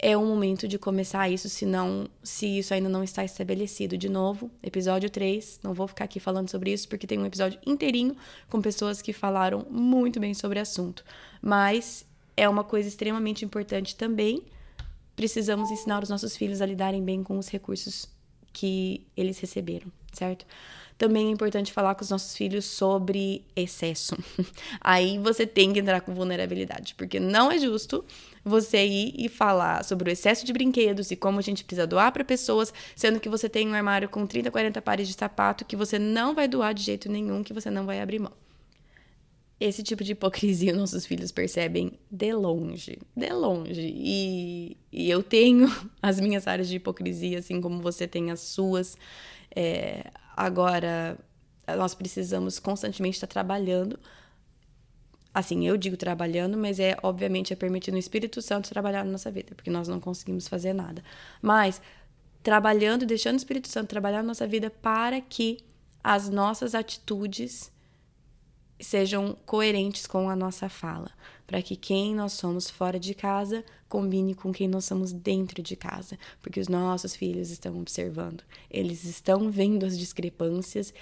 é 0.01 0.15
o 0.15 0.25
momento 0.25 0.65
de 0.65 0.79
começar 0.79 1.29
isso, 1.29 1.49
se, 1.49 1.65
não, 1.65 2.07
se 2.23 2.57
isso 2.57 2.73
ainda 2.73 2.87
não 2.87 3.03
está 3.03 3.23
estabelecido. 3.23 3.97
De 3.97 4.07
novo, 4.07 4.49
episódio 4.63 5.09
3, 5.09 5.59
não 5.61 5.73
vou 5.73 5.89
ficar 5.89 6.05
aqui 6.05 6.21
falando 6.21 6.49
sobre 6.49 6.71
isso, 6.71 6.87
porque 6.87 7.05
tem 7.05 7.19
um 7.19 7.25
episódio 7.25 7.59
inteirinho 7.67 8.15
com 8.49 8.61
pessoas 8.61 9.01
que 9.01 9.11
falaram 9.11 9.65
muito 9.69 10.17
bem 10.17 10.33
sobre 10.33 10.57
o 10.57 10.61
assunto. 10.61 11.03
Mas 11.41 12.05
é 12.37 12.47
uma 12.47 12.63
coisa 12.63 12.87
extremamente 12.87 13.43
importante 13.43 13.93
também. 13.97 14.41
Precisamos 15.17 15.69
ensinar 15.69 16.01
os 16.01 16.09
nossos 16.09 16.37
filhos 16.37 16.61
a 16.61 16.65
lidarem 16.65 17.03
bem 17.03 17.21
com 17.21 17.37
os 17.37 17.49
recursos 17.49 18.07
que 18.53 19.05
eles 19.17 19.37
receberam, 19.37 19.91
certo? 20.13 20.45
Também 20.99 21.29
é 21.29 21.31
importante 21.31 21.71
falar 21.71 21.95
com 21.95 22.03
os 22.03 22.09
nossos 22.09 22.35
filhos 22.35 22.65
sobre 22.65 23.45
excesso. 23.55 24.17
Aí 24.81 25.17
você 25.17 25.47
tem 25.47 25.71
que 25.71 25.79
entrar 25.79 26.01
com 26.01 26.13
vulnerabilidade, 26.13 26.93
porque 26.95 27.21
não 27.21 27.49
é 27.49 27.57
justo 27.57 28.03
você 28.43 28.85
ir 28.85 29.13
e 29.17 29.29
falar 29.29 29.85
sobre 29.85 30.09
o 30.09 30.11
excesso 30.11 30.45
de 30.45 30.51
brinquedos 30.51 31.09
e 31.09 31.15
como 31.15 31.39
a 31.39 31.41
gente 31.41 31.63
precisa 31.63 31.87
doar 31.87 32.11
para 32.11 32.25
pessoas, 32.25 32.73
sendo 32.97 33.17
que 33.17 33.29
você 33.29 33.47
tem 33.47 33.69
um 33.69 33.73
armário 33.73 34.09
com 34.09 34.27
30, 34.27 34.51
40 34.51 34.81
pares 34.81 35.07
de 35.07 35.13
sapato 35.13 35.63
que 35.63 35.77
você 35.77 35.97
não 35.97 36.35
vai 36.35 36.49
doar 36.49 36.73
de 36.73 36.83
jeito 36.83 37.09
nenhum, 37.09 37.43
que 37.43 37.53
você 37.53 37.71
não 37.71 37.85
vai 37.85 38.01
abrir 38.01 38.19
mão. 38.19 38.33
Esse 39.57 39.81
tipo 39.81 40.03
de 40.03 40.11
hipocrisia 40.11 40.73
nossos 40.75 41.05
filhos 41.05 41.31
percebem 41.31 41.93
de 42.11 42.33
longe, 42.33 42.99
de 43.15 43.29
longe. 43.31 43.89
E, 43.95 44.75
e 44.91 45.09
eu 45.09 45.23
tenho 45.23 45.73
as 46.03 46.19
minhas 46.19 46.45
áreas 46.45 46.67
de 46.67 46.75
hipocrisia, 46.75 47.39
assim 47.39 47.61
como 47.61 47.81
você 47.81 48.05
tem 48.05 48.31
as 48.31 48.41
suas. 48.41 48.97
É, 49.55 50.11
Agora, 50.39 51.19
nós 51.67 51.93
precisamos 51.93 52.59
constantemente 52.59 53.17
estar 53.17 53.27
trabalhando. 53.27 53.99
Assim, 55.33 55.67
eu 55.67 55.75
digo 55.75 55.97
trabalhando, 55.97 56.57
mas 56.57 56.79
é 56.79 56.95
obviamente 57.03 57.51
é 57.51 57.57
permitindo 57.57 57.97
o 57.97 57.99
Espírito 57.99 58.41
Santo 58.41 58.69
trabalhar 58.69 59.03
na 59.03 59.11
nossa 59.11 59.29
vida, 59.29 59.53
porque 59.53 59.69
nós 59.69 59.89
não 59.89 59.99
conseguimos 59.99 60.47
fazer 60.47 60.71
nada. 60.71 61.03
Mas 61.41 61.81
trabalhando, 62.41 63.05
deixando 63.05 63.33
o 63.33 63.37
Espírito 63.37 63.67
Santo 63.67 63.89
trabalhar 63.89 64.21
na 64.21 64.29
nossa 64.29 64.47
vida 64.47 64.69
para 64.69 65.19
que 65.19 65.57
as 66.01 66.29
nossas 66.29 66.73
atitudes 66.73 67.69
sejam 68.79 69.37
coerentes 69.45 70.07
com 70.07 70.29
a 70.29 70.37
nossa 70.37 70.69
fala, 70.69 71.11
para 71.49 71.63
que 71.63 71.75
quem 71.75 72.13
nós 72.13 72.33
somos 72.33 72.69
fora 72.69 72.99
de 72.99 73.15
casa 73.15 73.65
combine 73.87 74.35
com 74.35 74.53
quem 74.53 74.67
nós 74.67 74.85
somos 74.85 75.11
dentro 75.11 75.63
de 75.63 75.75
casa, 75.75 76.15
porque 76.43 76.59
os 76.59 76.67
nossos 76.67 77.15
filhos 77.15 77.49
estão 77.49 77.79
observando, 77.79 78.43
eles 78.69 79.03
estão 79.03 79.49
vendo 79.49 79.83
as 79.83 79.97
discrepâncias 79.97 80.93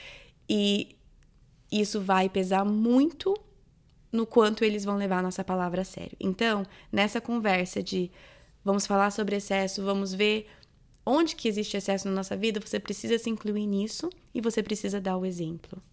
e 0.47 0.95
isso 1.69 1.99
vai 1.99 2.29
pesar 2.29 2.63
muito 2.63 3.35
no 4.09 4.25
quanto 4.25 4.63
eles 4.63 4.85
vão 4.85 4.95
levar 4.95 5.19
a 5.19 5.21
nossa 5.21 5.43
palavra 5.43 5.81
a 5.81 5.85
sério. 5.85 6.15
Então, 6.17 6.65
nessa 6.89 7.19
conversa 7.19 7.83
de 7.83 8.09
vamos 8.63 8.87
falar 8.87 9.11
sobre 9.11 9.35
excesso, 9.35 9.83
vamos 9.83 10.13
ver 10.13 10.47
onde 11.05 11.35
que 11.35 11.49
existe 11.49 11.75
excesso 11.75 12.07
na 12.07 12.15
nossa 12.15 12.37
vida, 12.37 12.61
você 12.65 12.79
precisa 12.79 13.19
se 13.19 13.29
incluir 13.29 13.67
nisso 13.67 14.09
e 14.33 14.39
você 14.39 14.63
precisa 14.63 15.01
dar 15.01 15.17
o 15.17 15.25
exemplo. 15.25 15.83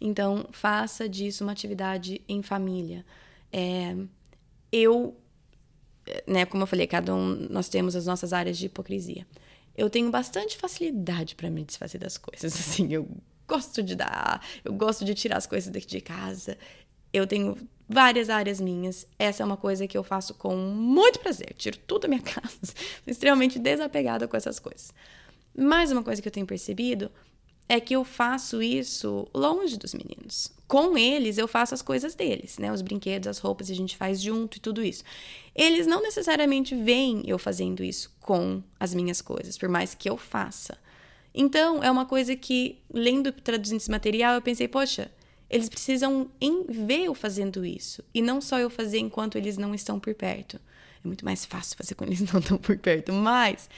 Então, 0.00 0.46
faça 0.52 1.08
disso 1.08 1.42
uma 1.42 1.50
atividade 1.50 2.20
em 2.28 2.40
família. 2.40 3.04
É, 3.52 3.96
eu 4.72 5.16
né, 6.26 6.44
como 6.44 6.62
eu 6.62 6.66
falei, 6.66 6.86
cada 6.86 7.14
um 7.14 7.34
nós 7.50 7.68
temos 7.68 7.94
as 7.94 8.06
nossas 8.06 8.32
áreas 8.32 8.58
de 8.58 8.66
hipocrisia. 8.66 9.26
Eu 9.76 9.88
tenho 9.88 10.10
bastante 10.10 10.56
facilidade 10.56 11.34
para 11.34 11.50
me 11.50 11.64
desfazer 11.64 11.98
das 11.98 12.18
coisas, 12.18 12.52
assim, 12.58 12.92
eu 12.92 13.08
gosto 13.46 13.82
de 13.82 13.96
dar, 13.96 14.44
eu 14.64 14.72
gosto 14.72 15.04
de 15.04 15.14
tirar 15.14 15.36
as 15.36 15.46
coisas 15.46 15.70
daqui 15.72 15.86
de 15.86 16.00
casa. 16.00 16.56
Eu 17.12 17.26
tenho 17.26 17.56
várias 17.88 18.30
áreas 18.30 18.60
minhas. 18.60 19.04
Essa 19.18 19.42
é 19.42 19.46
uma 19.46 19.56
coisa 19.56 19.88
que 19.88 19.98
eu 19.98 20.04
faço 20.04 20.34
com 20.34 20.56
muito 20.56 21.18
prazer. 21.18 21.52
Tiro 21.56 21.76
tudo 21.78 22.02
da 22.02 22.08
minha 22.08 22.22
casa. 22.22 22.60
Extremamente 23.04 23.58
desapegada 23.58 24.28
com 24.28 24.36
essas 24.36 24.60
coisas. 24.60 24.94
Mais 25.58 25.90
uma 25.90 26.04
coisa 26.04 26.22
que 26.22 26.28
eu 26.28 26.32
tenho 26.32 26.46
percebido 26.46 27.10
é 27.70 27.78
que 27.78 27.94
eu 27.94 28.04
faço 28.04 28.60
isso 28.60 29.28
longe 29.32 29.76
dos 29.76 29.94
meninos. 29.94 30.50
Com 30.66 30.98
eles, 30.98 31.38
eu 31.38 31.46
faço 31.46 31.72
as 31.72 31.80
coisas 31.80 32.16
deles, 32.16 32.58
né? 32.58 32.72
Os 32.72 32.82
brinquedos, 32.82 33.28
as 33.28 33.38
roupas, 33.38 33.70
a 33.70 33.74
gente 33.74 33.96
faz 33.96 34.20
junto 34.20 34.56
e 34.56 34.60
tudo 34.60 34.82
isso. 34.82 35.04
Eles 35.54 35.86
não 35.86 36.02
necessariamente 36.02 36.74
veem 36.74 37.22
eu 37.24 37.38
fazendo 37.38 37.84
isso 37.84 38.12
com 38.18 38.60
as 38.78 38.92
minhas 38.92 39.22
coisas, 39.22 39.56
por 39.56 39.68
mais 39.68 39.94
que 39.94 40.10
eu 40.10 40.16
faça. 40.16 40.76
Então, 41.32 41.80
é 41.80 41.88
uma 41.88 42.04
coisa 42.04 42.34
que, 42.34 42.76
lendo, 42.92 43.30
traduzindo 43.30 43.76
esse 43.78 43.90
material, 43.90 44.34
eu 44.34 44.42
pensei, 44.42 44.66
poxa, 44.66 45.08
eles 45.48 45.68
precisam 45.68 46.28
ver 46.68 47.04
eu 47.04 47.14
fazendo 47.14 47.64
isso. 47.64 48.02
E 48.12 48.20
não 48.20 48.40
só 48.40 48.58
eu 48.58 48.68
fazer 48.68 48.98
enquanto 48.98 49.38
eles 49.38 49.56
não 49.56 49.72
estão 49.72 50.00
por 50.00 50.12
perto. 50.12 50.56
É 51.04 51.06
muito 51.06 51.24
mais 51.24 51.44
fácil 51.44 51.76
fazer 51.76 51.94
quando 51.94 52.10
eles 52.10 52.22
não 52.32 52.40
estão 52.40 52.58
por 52.58 52.76
perto. 52.76 53.12
Mas 53.12 53.70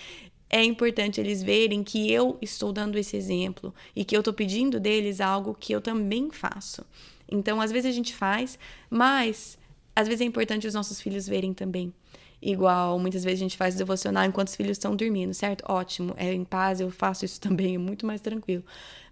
é 0.53 0.63
importante 0.63 1.19
eles 1.19 1.43
verem 1.43 1.83
que 1.83 2.13
eu 2.13 2.37
estou 2.43 2.75
dando 2.75 2.99
esse 2.99 3.17
exemplo 3.17 3.75
e 3.97 4.05
que 4.05 4.15
eu 4.15 4.21
estou 4.21 4.35
pedindo 4.35 4.79
deles 4.79 5.19
algo 5.19 5.57
que 5.59 5.73
eu 5.73 5.81
também 5.81 6.31
faço. 6.31 6.85
Então, 7.27 7.59
às 7.59 7.73
vezes 7.73 7.91
a 7.91 7.95
gente 7.95 8.15
faz, 8.15 8.59
mas 8.91 9.59
às 9.97 10.07
vezes 10.07 10.21
é 10.21 10.25
importante 10.25 10.67
os 10.67 10.75
nossos 10.75 11.01
filhos 11.01 11.27
verem 11.27 11.55
também. 11.55 11.93
Igual 12.41 12.99
muitas 12.99 13.25
vezes 13.25 13.41
a 13.41 13.45
gente 13.45 13.57
faz 13.57 13.77
devocional 13.77 14.25
enquanto 14.25 14.49
os 14.49 14.57
filhos 14.57 14.73
estão 14.73 14.95
dormindo, 14.95 15.33
certo? 15.33 15.65
Ótimo, 15.67 16.13
é 16.19 16.35
em 16.35 16.45
paz, 16.45 16.81
eu 16.81 16.91
faço 16.91 17.25
isso 17.25 17.41
também, 17.41 17.77
é 17.77 17.79
muito 17.79 18.05
mais 18.05 18.21
tranquilo. 18.21 18.63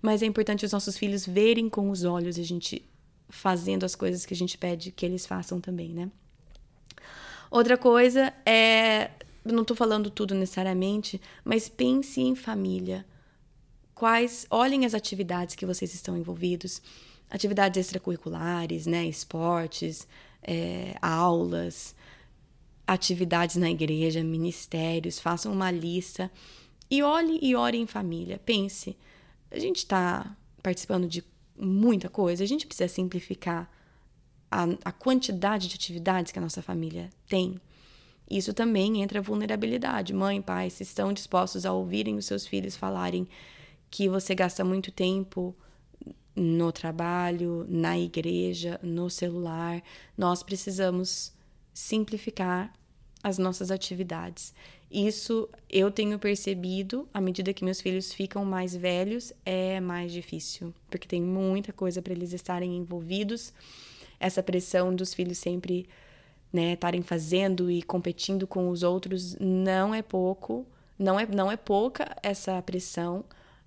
Mas 0.02 0.22
é 0.22 0.26
importante 0.26 0.66
os 0.66 0.72
nossos 0.72 0.98
filhos 0.98 1.24
verem 1.24 1.70
com 1.70 1.88
os 1.88 2.04
olhos 2.04 2.38
a 2.38 2.42
gente 2.42 2.84
fazendo 3.30 3.84
as 3.84 3.94
coisas 3.94 4.26
que 4.26 4.34
a 4.34 4.36
gente 4.36 4.58
pede 4.58 4.90
que 4.90 5.06
eles 5.06 5.24
façam 5.24 5.58
também, 5.58 5.88
né? 5.90 6.10
Outra 7.50 7.78
coisa 7.78 8.32
é, 8.44 9.10
não 9.52 9.62
estou 9.62 9.76
falando 9.76 10.10
tudo 10.10 10.34
necessariamente, 10.34 11.20
mas 11.44 11.68
pense 11.68 12.20
em 12.20 12.34
família. 12.34 13.04
Quais, 13.94 14.46
olhem 14.50 14.84
as 14.84 14.94
atividades 14.94 15.54
que 15.54 15.66
vocês 15.66 15.94
estão 15.94 16.16
envolvidos, 16.16 16.80
atividades 17.30 17.78
extracurriculares, 17.78 18.86
né, 18.86 19.04
esportes, 19.04 20.06
é, 20.42 20.94
aulas, 21.00 21.94
atividades 22.86 23.56
na 23.56 23.70
igreja, 23.70 24.22
ministérios, 24.22 25.18
façam 25.18 25.52
uma 25.52 25.70
lista 25.70 26.30
e 26.90 27.02
olhe 27.02 27.38
e 27.40 27.54
ore 27.54 27.78
em 27.78 27.86
família. 27.86 28.40
Pense, 28.44 28.96
a 29.50 29.58
gente 29.58 29.78
está 29.78 30.36
participando 30.62 31.06
de 31.06 31.22
muita 31.56 32.08
coisa, 32.08 32.42
a 32.42 32.46
gente 32.46 32.66
precisa 32.66 32.88
simplificar 32.88 33.70
a, 34.50 34.64
a 34.84 34.92
quantidade 34.92 35.68
de 35.68 35.76
atividades 35.76 36.32
que 36.32 36.38
a 36.38 36.42
nossa 36.42 36.62
família 36.62 37.10
tem. 37.28 37.60
Isso 38.30 38.54
também 38.54 39.02
entra 39.02 39.18
a 39.18 39.22
vulnerabilidade. 39.22 40.14
Mãe, 40.14 40.40
pai, 40.40 40.70
se 40.70 40.84
estão 40.84 41.12
dispostos 41.12 41.66
a 41.66 41.72
ouvirem 41.72 42.16
os 42.16 42.26
seus 42.26 42.46
filhos 42.46 42.76
falarem 42.76 43.26
que 43.90 44.08
você 44.08 44.36
gasta 44.36 44.64
muito 44.64 44.92
tempo 44.92 45.54
no 46.36 46.70
trabalho, 46.70 47.66
na 47.68 47.98
igreja, 47.98 48.78
no 48.84 49.10
celular, 49.10 49.82
nós 50.16 50.44
precisamos 50.44 51.32
simplificar 51.74 52.72
as 53.20 53.36
nossas 53.36 53.70
atividades. 53.70 54.54
Isso 54.90 55.48
eu 55.68 55.90
tenho 55.90 56.18
percebido 56.18 57.08
à 57.12 57.20
medida 57.20 57.52
que 57.52 57.64
meus 57.64 57.80
filhos 57.80 58.12
ficam 58.12 58.44
mais 58.44 58.74
velhos, 58.74 59.32
é 59.44 59.80
mais 59.80 60.12
difícil, 60.12 60.72
porque 60.88 61.06
tem 61.06 61.20
muita 61.20 61.72
coisa 61.72 62.00
para 62.00 62.12
eles 62.12 62.32
estarem 62.32 62.76
envolvidos. 62.76 63.52
Essa 64.18 64.42
pressão 64.42 64.94
dos 64.94 65.12
filhos 65.14 65.38
sempre 65.38 65.88
né, 66.52 66.72
estarem 66.72 67.02
fazendo 67.02 67.70
e 67.70 67.82
competindo 67.82 68.46
com 68.46 68.68
os 68.68 68.82
outros 68.82 69.36
não 69.38 69.94
é 69.94 70.02
pouco, 70.02 70.66
não 70.98 71.18
é, 71.18 71.26
não 71.26 71.50
é 71.50 71.56
pouca 71.56 72.16
essa 72.22 72.60
pressão, 72.62 73.24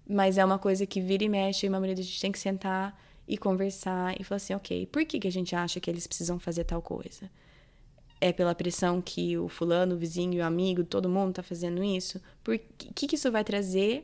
mas 0.08 0.38
é 0.38 0.44
uma 0.44 0.60
coisa 0.60 0.86
que 0.86 1.02
vira 1.02 1.24
e 1.24 1.30
mexe, 1.30 1.66
e 1.66 1.70
uma 1.70 1.80
maneira 1.80 2.02
a 2.02 2.04
gente 2.04 2.20
tem 2.20 2.32
que 2.32 2.40
sentar 2.40 3.00
e 3.28 3.38
conversar 3.38 4.20
e 4.20 4.24
falar 4.24 4.38
assim, 4.38 4.54
ok, 4.54 4.86
por 4.88 5.06
que, 5.06 5.20
que 5.20 5.28
a 5.28 5.32
gente 5.32 5.56
acha 5.56 5.80
que 5.80 5.90
eles 5.90 6.06
precisam 6.06 6.38
fazer 6.40 6.66
tal 6.66 6.82
coisa? 6.82 7.32
É 8.20 8.32
pela 8.32 8.56
pressão 8.56 9.02
que 9.02 9.38
o 9.38 9.48
fulano, 9.48 9.96
o 9.96 9.98
vizinho, 9.98 10.42
o 10.42 10.46
amigo, 10.46 10.84
todo 10.84 11.10
mundo 11.10 11.30
está 11.30 11.44
fazendo 11.44 11.84
isso? 11.84 12.22
Por 12.44 12.58
que, 12.58 13.08
que 13.08 13.16
isso 13.16 13.32
vai 13.32 13.44
trazer 13.44 14.04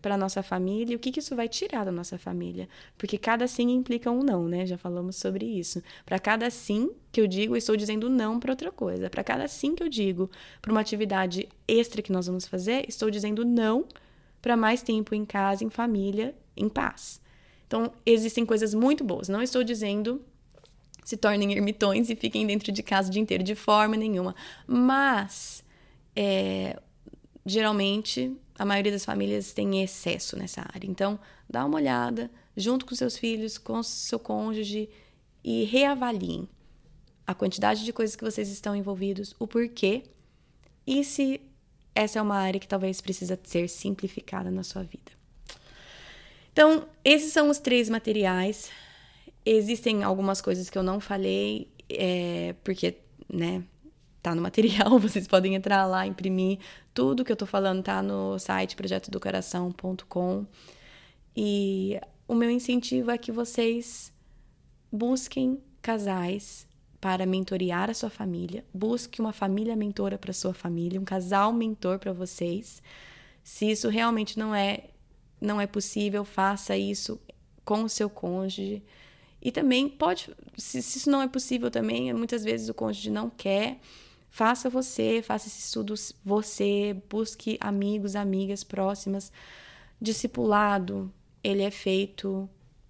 para 0.00 0.16
nossa 0.16 0.42
família 0.42 0.94
e 0.94 0.96
o 0.96 0.98
que, 0.98 1.12
que 1.12 1.20
isso 1.20 1.36
vai 1.36 1.48
tirar 1.48 1.84
da 1.84 1.92
nossa 1.92 2.18
família. 2.18 2.68
Porque 2.96 3.18
cada 3.18 3.46
sim 3.46 3.70
implica 3.70 4.10
um 4.10 4.22
não, 4.22 4.48
né? 4.48 4.66
Já 4.66 4.78
falamos 4.78 5.16
sobre 5.16 5.44
isso. 5.44 5.82
Para 6.04 6.18
cada 6.18 6.50
sim 6.50 6.90
que 7.12 7.20
eu 7.20 7.26
digo, 7.26 7.56
estou 7.56 7.76
dizendo 7.76 8.08
não 8.08 8.40
para 8.40 8.52
outra 8.52 8.72
coisa. 8.72 9.10
Para 9.10 9.24
cada 9.24 9.46
sim 9.48 9.74
que 9.74 9.82
eu 9.82 9.88
digo 9.88 10.30
para 10.60 10.70
uma 10.70 10.80
atividade 10.80 11.48
extra 11.66 12.02
que 12.02 12.12
nós 12.12 12.26
vamos 12.26 12.46
fazer, 12.46 12.84
estou 12.88 13.10
dizendo 13.10 13.44
não 13.44 13.84
para 14.40 14.56
mais 14.56 14.82
tempo 14.82 15.14
em 15.14 15.24
casa, 15.24 15.64
em 15.64 15.70
família, 15.70 16.34
em 16.56 16.68
paz. 16.68 17.20
Então, 17.66 17.92
existem 18.04 18.44
coisas 18.44 18.74
muito 18.74 19.04
boas. 19.04 19.28
Não 19.28 19.42
estou 19.42 19.62
dizendo 19.62 20.20
se 21.04 21.16
tornem 21.16 21.52
ermitões 21.52 22.10
e 22.10 22.16
fiquem 22.16 22.46
dentro 22.46 22.70
de 22.72 22.82
casa 22.82 23.08
o 23.08 23.12
dia 23.12 23.22
inteiro, 23.22 23.42
de 23.42 23.54
forma 23.54 23.96
nenhuma. 23.96 24.34
Mas, 24.66 25.64
é, 26.14 26.78
geralmente, 27.44 28.36
a 28.60 28.64
maioria 28.66 28.92
das 28.92 29.06
famílias 29.06 29.54
tem 29.54 29.82
excesso 29.82 30.36
nessa 30.36 30.60
área. 30.60 30.86
Então, 30.86 31.18
dá 31.48 31.64
uma 31.64 31.76
olhada 31.76 32.30
junto 32.54 32.84
com 32.84 32.94
seus 32.94 33.16
filhos, 33.16 33.56
com 33.56 33.82
seu 33.82 34.18
cônjuge 34.18 34.86
e 35.42 35.64
reavaliem 35.64 36.46
a 37.26 37.32
quantidade 37.32 37.86
de 37.86 37.90
coisas 37.90 38.14
que 38.14 38.22
vocês 38.22 38.50
estão 38.50 38.76
envolvidos, 38.76 39.34
o 39.38 39.46
porquê 39.46 40.02
e 40.86 41.02
se 41.02 41.40
essa 41.94 42.18
é 42.18 42.22
uma 42.22 42.36
área 42.36 42.60
que 42.60 42.68
talvez 42.68 43.00
precisa 43.00 43.40
ser 43.42 43.66
simplificada 43.66 44.50
na 44.50 44.62
sua 44.62 44.82
vida. 44.82 45.10
Então, 46.52 46.86
esses 47.02 47.32
são 47.32 47.48
os 47.48 47.56
três 47.56 47.88
materiais. 47.88 48.70
Existem 49.42 50.02
algumas 50.02 50.42
coisas 50.42 50.68
que 50.68 50.76
eu 50.76 50.82
não 50.82 51.00
falei, 51.00 51.72
é, 51.88 52.54
porque, 52.62 52.98
né, 53.26 53.64
tá 54.22 54.34
no 54.34 54.42
material, 54.42 54.98
vocês 55.00 55.26
podem 55.26 55.54
entrar 55.54 55.86
lá, 55.86 56.06
imprimir. 56.06 56.58
Tudo 56.92 57.24
que 57.24 57.32
eu 57.32 57.36
tô 57.36 57.46
falando 57.46 57.82
tá 57.82 58.02
no 58.02 58.38
site 58.38 58.76
projetodocoração.com. 58.76 60.46
E 61.36 62.00
o 62.26 62.34
meu 62.34 62.50
incentivo 62.50 63.10
é 63.10 63.18
que 63.18 63.32
vocês 63.32 64.12
busquem 64.90 65.60
casais 65.80 66.66
para 67.00 67.24
mentorear 67.24 67.88
a 67.88 67.94
sua 67.94 68.10
família, 68.10 68.64
busque 68.74 69.20
uma 69.20 69.32
família 69.32 69.74
mentora 69.74 70.18
para 70.18 70.32
sua 70.32 70.52
família, 70.52 71.00
um 71.00 71.04
casal 71.04 71.52
mentor 71.52 71.98
para 71.98 72.12
vocês. 72.12 72.82
Se 73.42 73.70
isso 73.70 73.88
realmente 73.88 74.38
não 74.38 74.54
é 74.54 74.84
não 75.40 75.58
é 75.58 75.66
possível, 75.66 76.22
faça 76.24 76.76
isso 76.76 77.18
com 77.64 77.84
o 77.84 77.88
seu 77.88 78.10
cônjuge. 78.10 78.82
E 79.40 79.50
também 79.50 79.88
pode, 79.88 80.28
se, 80.56 80.82
se 80.82 80.98
isso 80.98 81.10
não 81.10 81.22
é 81.22 81.28
possível 81.28 81.70
também, 81.70 82.12
muitas 82.12 82.44
vezes 82.44 82.68
o 82.68 82.74
cônjuge 82.74 83.10
não 83.10 83.30
quer, 83.30 83.80
Faça 84.30 84.70
você, 84.70 85.22
faça 85.22 85.48
esse 85.48 85.58
estudo 85.58 85.94
você, 86.24 86.96
busque 87.08 87.58
amigos, 87.60 88.14
amigas 88.14 88.62
próximas. 88.62 89.32
Discipulado, 90.00 91.12
ele 91.42 91.62
é 91.62 91.70
feito, 91.70 92.48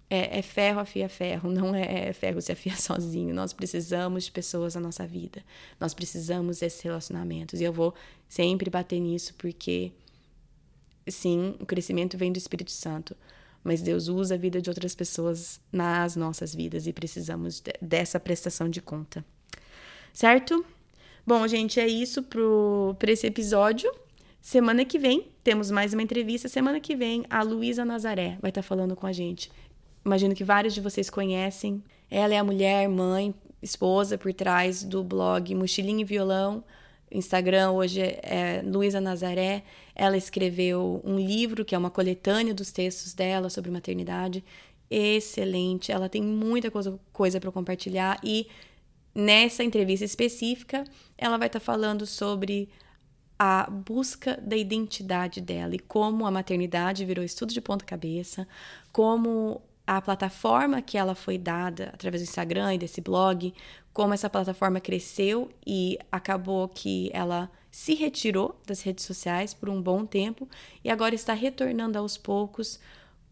é, 0.09 0.39
é 0.39 0.41
ferro 0.41 0.79
afia 0.79 1.09
ferro, 1.09 1.49
não 1.51 1.73
é 1.75 2.13
ferro 2.13 2.41
se 2.41 2.51
afia 2.51 2.75
sozinho. 2.77 3.33
Nós 3.33 3.53
precisamos 3.53 4.25
de 4.25 4.31
pessoas 4.31 4.75
na 4.75 4.81
nossa 4.81 5.05
vida. 5.05 5.43
Nós 5.79 5.93
precisamos 5.93 6.59
desses 6.59 6.81
relacionamentos. 6.81 7.59
E 7.59 7.63
eu 7.63 7.73
vou 7.73 7.93
sempre 8.29 8.69
bater 8.69 8.99
nisso 8.99 9.33
porque, 9.37 9.91
sim, 11.07 11.55
o 11.59 11.65
crescimento 11.65 12.17
vem 12.17 12.31
do 12.31 12.37
Espírito 12.37 12.71
Santo 12.71 13.15
mas 13.63 13.81
Deus 13.81 14.07
usa 14.07 14.35
a 14.35 14.37
vida 14.37 14.61
de 14.61 14.69
outras 14.69 14.95
pessoas 14.95 15.59
nas 15.71 16.15
nossas 16.15 16.53
vidas 16.53 16.87
e 16.87 16.93
precisamos 16.93 17.61
dessa 17.81 18.19
prestação 18.19 18.67
de 18.67 18.81
conta. 18.81 19.23
Certo? 20.13 20.65
Bom, 21.25 21.47
gente, 21.47 21.79
é 21.79 21.87
isso 21.87 22.23
para 22.23 23.11
esse 23.11 23.27
episódio. 23.27 23.91
Semana 24.41 24.83
que 24.83 24.97
vem 24.97 25.27
temos 25.43 25.69
mais 25.69 25.93
uma 25.93 26.01
entrevista. 26.01 26.47
Semana 26.47 26.79
que 26.79 26.95
vem 26.95 27.23
a 27.29 27.43
Luísa 27.43 27.85
Nazaré 27.85 28.39
vai 28.41 28.49
estar 28.49 28.63
tá 28.63 28.67
falando 28.67 28.95
com 28.95 29.05
a 29.05 29.11
gente. 29.11 29.51
Imagino 30.03 30.33
que 30.33 30.43
vários 30.43 30.73
de 30.73 30.81
vocês 30.81 31.11
conhecem. 31.11 31.83
Ela 32.09 32.33
é 32.33 32.39
a 32.39 32.43
mulher, 32.43 32.89
mãe, 32.89 33.35
esposa 33.61 34.17
por 34.17 34.33
trás 34.33 34.83
do 34.83 35.03
blog 35.03 35.53
Mochilinha 35.53 36.01
e 36.01 36.05
Violão. 36.05 36.63
Instagram 37.11 37.71
hoje 37.71 38.01
é 38.01 38.63
Luísa 38.65 38.99
Nazaré. 38.99 39.63
Ela 39.93 40.17
escreveu 40.17 41.01
um 41.03 41.19
livro 41.19 41.63
que 41.63 41.75
é 41.75 41.77
uma 41.77 41.91
coletânea 41.91 42.53
dos 42.53 42.71
textos 42.71 43.13
dela 43.13 43.47
sobre 43.47 43.69
maternidade. 43.69 44.43
Excelente. 44.89 45.91
Ela 45.91 46.09
tem 46.09 46.23
muita 46.23 46.71
coisa, 46.71 46.99
coisa 47.13 47.39
para 47.39 47.51
compartilhar 47.51 48.19
e 48.23 48.47
nessa 49.13 49.63
entrevista 49.63 50.05
específica, 50.05 50.83
ela 51.17 51.37
vai 51.37 51.47
estar 51.47 51.59
tá 51.59 51.65
falando 51.65 52.05
sobre 52.05 52.69
a 53.37 53.67
busca 53.69 54.37
da 54.41 54.55
identidade 54.55 55.41
dela 55.41 55.73
e 55.75 55.79
como 55.79 56.25
a 56.25 56.31
maternidade 56.31 57.03
virou 57.03 57.25
estudo 57.25 57.53
de 57.53 57.59
ponta 57.59 57.83
cabeça, 57.83 58.47
como 58.91 59.61
a 59.85 59.99
plataforma 59.99 60.81
que 60.81 60.97
ela 60.97 61.15
foi 61.15 61.37
dada 61.37 61.89
através 61.93 62.21
do 62.21 62.27
Instagram 62.27 62.75
e 62.75 62.77
desse 62.77 63.01
blog, 63.01 63.53
como 63.91 64.13
essa 64.13 64.29
plataforma 64.29 64.79
cresceu 64.79 65.49
e 65.65 65.97
acabou 66.11 66.67
que 66.69 67.09
ela 67.13 67.51
se 67.71 67.95
retirou 67.95 68.59
das 68.65 68.81
redes 68.81 69.05
sociais 69.05 69.53
por 69.53 69.69
um 69.69 69.81
bom 69.81 70.05
tempo 70.05 70.47
e 70.83 70.89
agora 70.89 71.15
está 71.15 71.33
retornando 71.33 71.97
aos 71.97 72.17
poucos 72.17 72.79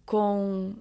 com 0.05 0.73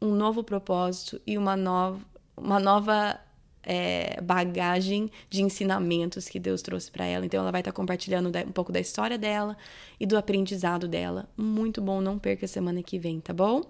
um 0.00 0.14
novo 0.14 0.42
propósito 0.42 1.20
e 1.26 1.36
uma 1.36 1.54
nova, 1.54 2.00
uma 2.36 2.58
nova 2.58 3.20
é, 3.62 4.20
bagagem 4.22 5.10
de 5.28 5.42
ensinamentos 5.42 6.28
que 6.28 6.38
Deus 6.38 6.62
trouxe 6.62 6.90
para 6.90 7.04
ela. 7.04 7.24
Então, 7.26 7.40
ela 7.40 7.52
vai 7.52 7.60
estar 7.60 7.72
tá 7.72 7.76
compartilhando 7.76 8.30
um 8.46 8.52
pouco 8.52 8.72
da 8.72 8.80
história 8.80 9.18
dela 9.18 9.56
e 9.98 10.06
do 10.06 10.16
aprendizado 10.16 10.88
dela. 10.88 11.28
Muito 11.36 11.80
bom, 11.80 12.00
não 12.00 12.18
perca 12.18 12.46
semana 12.46 12.82
que 12.82 12.98
vem, 12.98 13.20
tá 13.20 13.32
bom? 13.32 13.62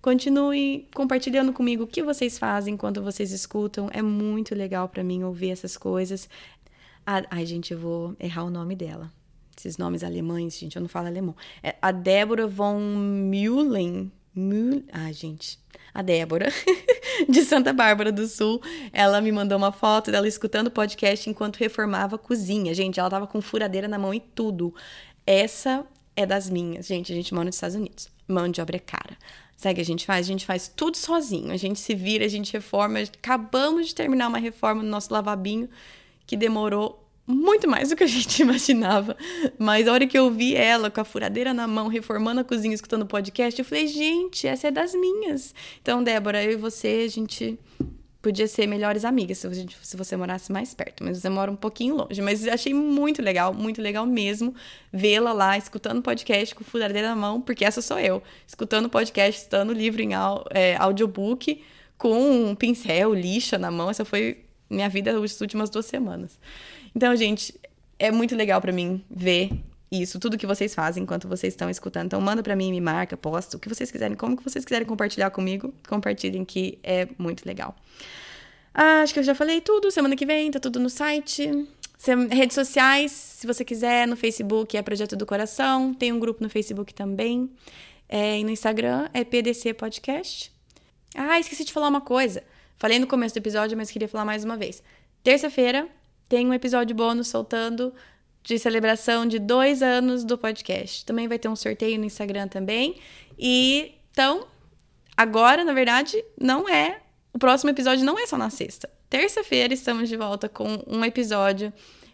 Continue 0.00 0.88
compartilhando 0.94 1.52
comigo 1.52 1.84
o 1.84 1.86
que 1.86 2.02
vocês 2.02 2.36
fazem 2.38 2.76
quando 2.76 3.02
vocês 3.02 3.30
escutam. 3.30 3.88
É 3.92 4.02
muito 4.02 4.54
legal 4.54 4.88
para 4.88 5.04
mim 5.04 5.22
ouvir 5.22 5.50
essas 5.50 5.76
coisas. 5.76 6.28
Ai, 7.06 7.46
gente, 7.46 7.72
eu 7.72 7.78
vou 7.78 8.16
errar 8.18 8.44
o 8.44 8.50
nome 8.50 8.74
dela. 8.74 9.12
Esses 9.56 9.76
nomes 9.76 10.02
alemães, 10.02 10.58
gente, 10.58 10.76
eu 10.76 10.82
não 10.82 10.88
falo 10.88 11.06
alemão. 11.06 11.36
É 11.62 11.76
a 11.80 11.92
Débora 11.92 12.46
von 12.48 12.80
Mühlen. 12.80 14.10
Mühl... 14.34 14.84
Ai, 14.92 15.12
gente. 15.12 15.58
A 15.92 16.02
Débora. 16.02 16.52
de 17.28 17.44
Santa 17.44 17.72
Bárbara 17.72 18.10
do 18.10 18.26
Sul. 18.26 18.60
Ela 18.92 19.20
me 19.20 19.30
mandou 19.30 19.58
uma 19.58 19.72
foto 19.72 20.10
dela 20.10 20.26
escutando 20.26 20.68
o 20.68 20.70
podcast 20.70 21.28
enquanto 21.28 21.56
reformava 21.56 22.16
a 22.16 22.18
cozinha. 22.18 22.74
Gente, 22.74 22.98
ela 22.98 23.10
tava 23.10 23.26
com 23.26 23.40
furadeira 23.40 23.88
na 23.88 23.98
mão 23.98 24.14
e 24.14 24.20
tudo. 24.20 24.74
Essa 25.26 25.84
é 26.16 26.24
das 26.26 26.48
minhas. 26.48 26.86
Gente, 26.86 27.12
a 27.12 27.14
gente 27.14 27.32
mora 27.34 27.46
nos 27.46 27.56
Estados 27.56 27.76
Unidos. 27.76 28.08
Mão 28.26 28.48
de 28.48 28.60
obra 28.60 28.76
é 28.76 28.80
cara. 28.80 29.16
Sabe 29.56 29.72
o 29.72 29.74
que 29.76 29.80
a 29.80 29.84
gente 29.84 30.06
faz? 30.06 30.26
A 30.26 30.28
gente 30.28 30.46
faz 30.46 30.68
tudo 30.68 30.96
sozinho. 30.96 31.52
A 31.52 31.56
gente 31.56 31.78
se 31.78 31.94
vira, 31.94 32.24
a 32.24 32.28
gente 32.28 32.52
reforma. 32.52 32.98
Acabamos 33.00 33.88
de 33.88 33.94
terminar 33.94 34.28
uma 34.28 34.38
reforma 34.38 34.82
no 34.82 34.88
nosso 34.88 35.12
lavabinho 35.12 35.68
que 36.26 36.36
demorou 36.36 37.01
muito 37.26 37.68
mais 37.68 37.90
do 37.90 37.96
que 37.96 38.04
a 38.04 38.06
gente 38.08 38.42
imaginava. 38.42 39.16
Mas 39.58 39.86
a 39.86 39.92
hora 39.92 40.06
que 40.06 40.18
eu 40.18 40.30
vi 40.30 40.54
ela 40.54 40.90
com 40.90 41.00
a 41.00 41.04
furadeira 41.04 41.54
na 41.54 41.66
mão, 41.66 41.88
reformando 41.88 42.40
a 42.40 42.44
cozinha, 42.44 42.74
escutando 42.74 43.02
o 43.02 43.06
podcast, 43.06 43.58
eu 43.58 43.64
falei, 43.64 43.86
gente, 43.86 44.46
essa 44.46 44.68
é 44.68 44.70
das 44.70 44.94
minhas. 44.94 45.54
Então, 45.80 46.02
Débora, 46.02 46.42
eu 46.42 46.52
e 46.52 46.56
você, 46.56 47.04
a 47.06 47.10
gente 47.10 47.58
podia 48.22 48.46
ser 48.46 48.68
melhores 48.68 49.04
amigas 49.04 49.38
se 49.38 49.48
você, 49.48 49.66
se 49.82 49.96
você 49.96 50.16
morasse 50.16 50.52
mais 50.52 50.72
perto, 50.72 51.02
mas 51.02 51.18
você 51.18 51.28
mora 51.28 51.50
um 51.50 51.56
pouquinho 51.56 51.96
longe. 51.96 52.22
Mas 52.22 52.46
achei 52.46 52.72
muito 52.72 53.20
legal, 53.20 53.52
muito 53.52 53.82
legal 53.82 54.06
mesmo 54.06 54.54
vê-la 54.92 55.32
lá, 55.32 55.58
escutando 55.58 56.00
podcast 56.00 56.54
com 56.54 56.62
furadeira 56.62 57.08
na 57.08 57.16
mão, 57.16 57.40
porque 57.40 57.64
essa 57.64 57.82
sou 57.82 57.98
eu, 57.98 58.22
escutando 58.46 58.88
podcast, 58.88 59.40
escutando 59.40 59.72
livro 59.72 60.00
em 60.00 60.10
é, 60.50 60.76
audiobook, 60.76 61.62
com 61.98 62.48
um 62.50 62.54
pincel, 62.54 63.12
lixa 63.12 63.58
na 63.58 63.70
mão. 63.70 63.90
Essa 63.90 64.04
foi 64.04 64.44
minha 64.70 64.88
vida 64.88 65.12
nas 65.12 65.40
últimas 65.40 65.68
duas 65.68 65.86
semanas. 65.86 66.38
Então, 66.94 67.14
gente, 67.16 67.54
é 67.98 68.10
muito 68.10 68.34
legal 68.34 68.60
para 68.60 68.72
mim 68.72 69.04
ver 69.10 69.50
isso, 69.90 70.18
tudo 70.18 70.38
que 70.38 70.46
vocês 70.46 70.74
fazem 70.74 71.02
enquanto 71.02 71.28
vocês 71.28 71.52
estão 71.52 71.68
escutando. 71.68 72.06
Então, 72.06 72.20
manda 72.20 72.42
para 72.42 72.56
mim, 72.56 72.70
me 72.70 72.80
marca, 72.80 73.16
posta, 73.16 73.56
o 73.56 73.60
que 73.60 73.68
vocês 73.68 73.90
quiserem, 73.90 74.16
como 74.16 74.36
que 74.36 74.42
vocês 74.42 74.64
quiserem 74.64 74.86
compartilhar 74.86 75.30
comigo, 75.30 75.72
compartilhem 75.88 76.44
que 76.44 76.78
é 76.82 77.06
muito 77.18 77.44
legal. 77.44 77.76
Ah, 78.74 79.02
acho 79.02 79.12
que 79.12 79.20
eu 79.20 79.24
já 79.24 79.34
falei 79.34 79.60
tudo. 79.60 79.90
Semana 79.90 80.16
que 80.16 80.24
vem 80.24 80.50
tá 80.50 80.58
tudo 80.58 80.80
no 80.80 80.88
site. 80.88 81.68
Redes 82.30 82.54
sociais, 82.54 83.12
se 83.12 83.46
você 83.46 83.64
quiser, 83.64 84.08
no 84.08 84.16
Facebook 84.16 84.76
é 84.76 84.82
Projeto 84.82 85.14
do 85.14 85.26
Coração. 85.26 85.94
Tem 85.94 86.12
um 86.12 86.18
grupo 86.18 86.42
no 86.42 86.48
Facebook 86.48 86.94
também. 86.94 87.50
É, 88.08 88.38
e 88.38 88.44
no 88.44 88.50
Instagram 88.50 89.08
é 89.12 89.24
PDC 89.24 89.74
Podcast. 89.74 90.50
Ah, 91.14 91.38
esqueci 91.38 91.64
de 91.64 91.72
falar 91.72 91.88
uma 91.88 92.00
coisa. 92.00 92.42
Falei 92.76 92.98
no 92.98 93.06
começo 93.06 93.34
do 93.34 93.38
episódio, 93.38 93.76
mas 93.76 93.90
queria 93.90 94.08
falar 94.08 94.24
mais 94.24 94.42
uma 94.42 94.56
vez. 94.56 94.82
Terça-feira 95.22 95.86
tem 96.28 96.46
um 96.46 96.54
episódio 96.54 96.94
bônus 96.94 97.28
soltando 97.28 97.92
de 98.42 98.58
celebração 98.58 99.26
de 99.26 99.38
dois 99.38 99.82
anos 99.82 100.24
do 100.24 100.36
podcast. 100.36 101.04
Também 101.04 101.28
vai 101.28 101.38
ter 101.38 101.48
um 101.48 101.56
sorteio 101.56 101.98
no 101.98 102.04
Instagram 102.04 102.48
também. 102.48 102.96
E 103.38 103.94
então, 104.10 104.46
agora, 105.16 105.64
na 105.64 105.72
verdade, 105.72 106.22
não 106.38 106.68
é. 106.68 107.00
O 107.32 107.38
próximo 107.38 107.70
episódio 107.70 108.04
não 108.04 108.18
é 108.18 108.26
só 108.26 108.36
na 108.36 108.50
sexta. 108.50 108.90
Terça-feira 109.08 109.72
estamos 109.72 110.08
de 110.08 110.16
volta 110.16 110.48
com 110.48 110.82
um 110.86 111.04
episódio 111.04 111.72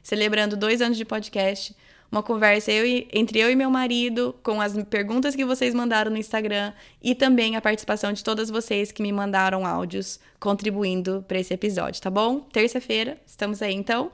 celebrando 0.08 0.56
dois 0.56 0.80
anos 0.80 0.96
de 0.96 1.04
podcast 1.04 1.76
uma 2.10 2.22
conversa 2.22 2.72
eu 2.72 2.86
e, 2.86 3.06
entre 3.12 3.38
eu 3.38 3.50
e 3.50 3.54
meu 3.54 3.70
marido, 3.70 4.34
com 4.42 4.58
as 4.58 4.72
perguntas 4.84 5.36
que 5.36 5.44
vocês 5.44 5.74
mandaram 5.74 6.10
no 6.10 6.16
Instagram 6.16 6.72
e 7.02 7.14
também 7.14 7.54
a 7.54 7.60
participação 7.60 8.14
de 8.14 8.24
todas 8.24 8.48
vocês 8.48 8.90
que 8.90 9.02
me 9.02 9.12
mandaram 9.12 9.66
áudios 9.66 10.18
contribuindo 10.40 11.22
para 11.28 11.38
esse 11.38 11.52
episódio, 11.52 12.00
tá 12.00 12.08
bom? 12.08 12.40
Terça-feira, 12.40 13.18
estamos 13.26 13.60
aí 13.60 13.74
então. 13.74 14.10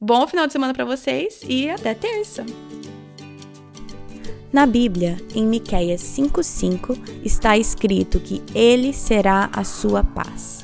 Bom 0.00 0.24
final 0.28 0.46
de 0.46 0.52
semana 0.52 0.72
para 0.72 0.84
vocês 0.84 1.40
e 1.48 1.68
até 1.68 1.92
terça. 1.94 2.46
Na 4.52 4.66
Bíblia, 4.66 5.16
em 5.34 5.44
Miqueias 5.44 6.00
5:5, 6.00 6.96
está 7.24 7.58
escrito 7.58 8.20
que 8.20 8.40
ele 8.54 8.92
será 8.92 9.50
a 9.52 9.64
sua 9.64 10.04
paz. 10.04 10.63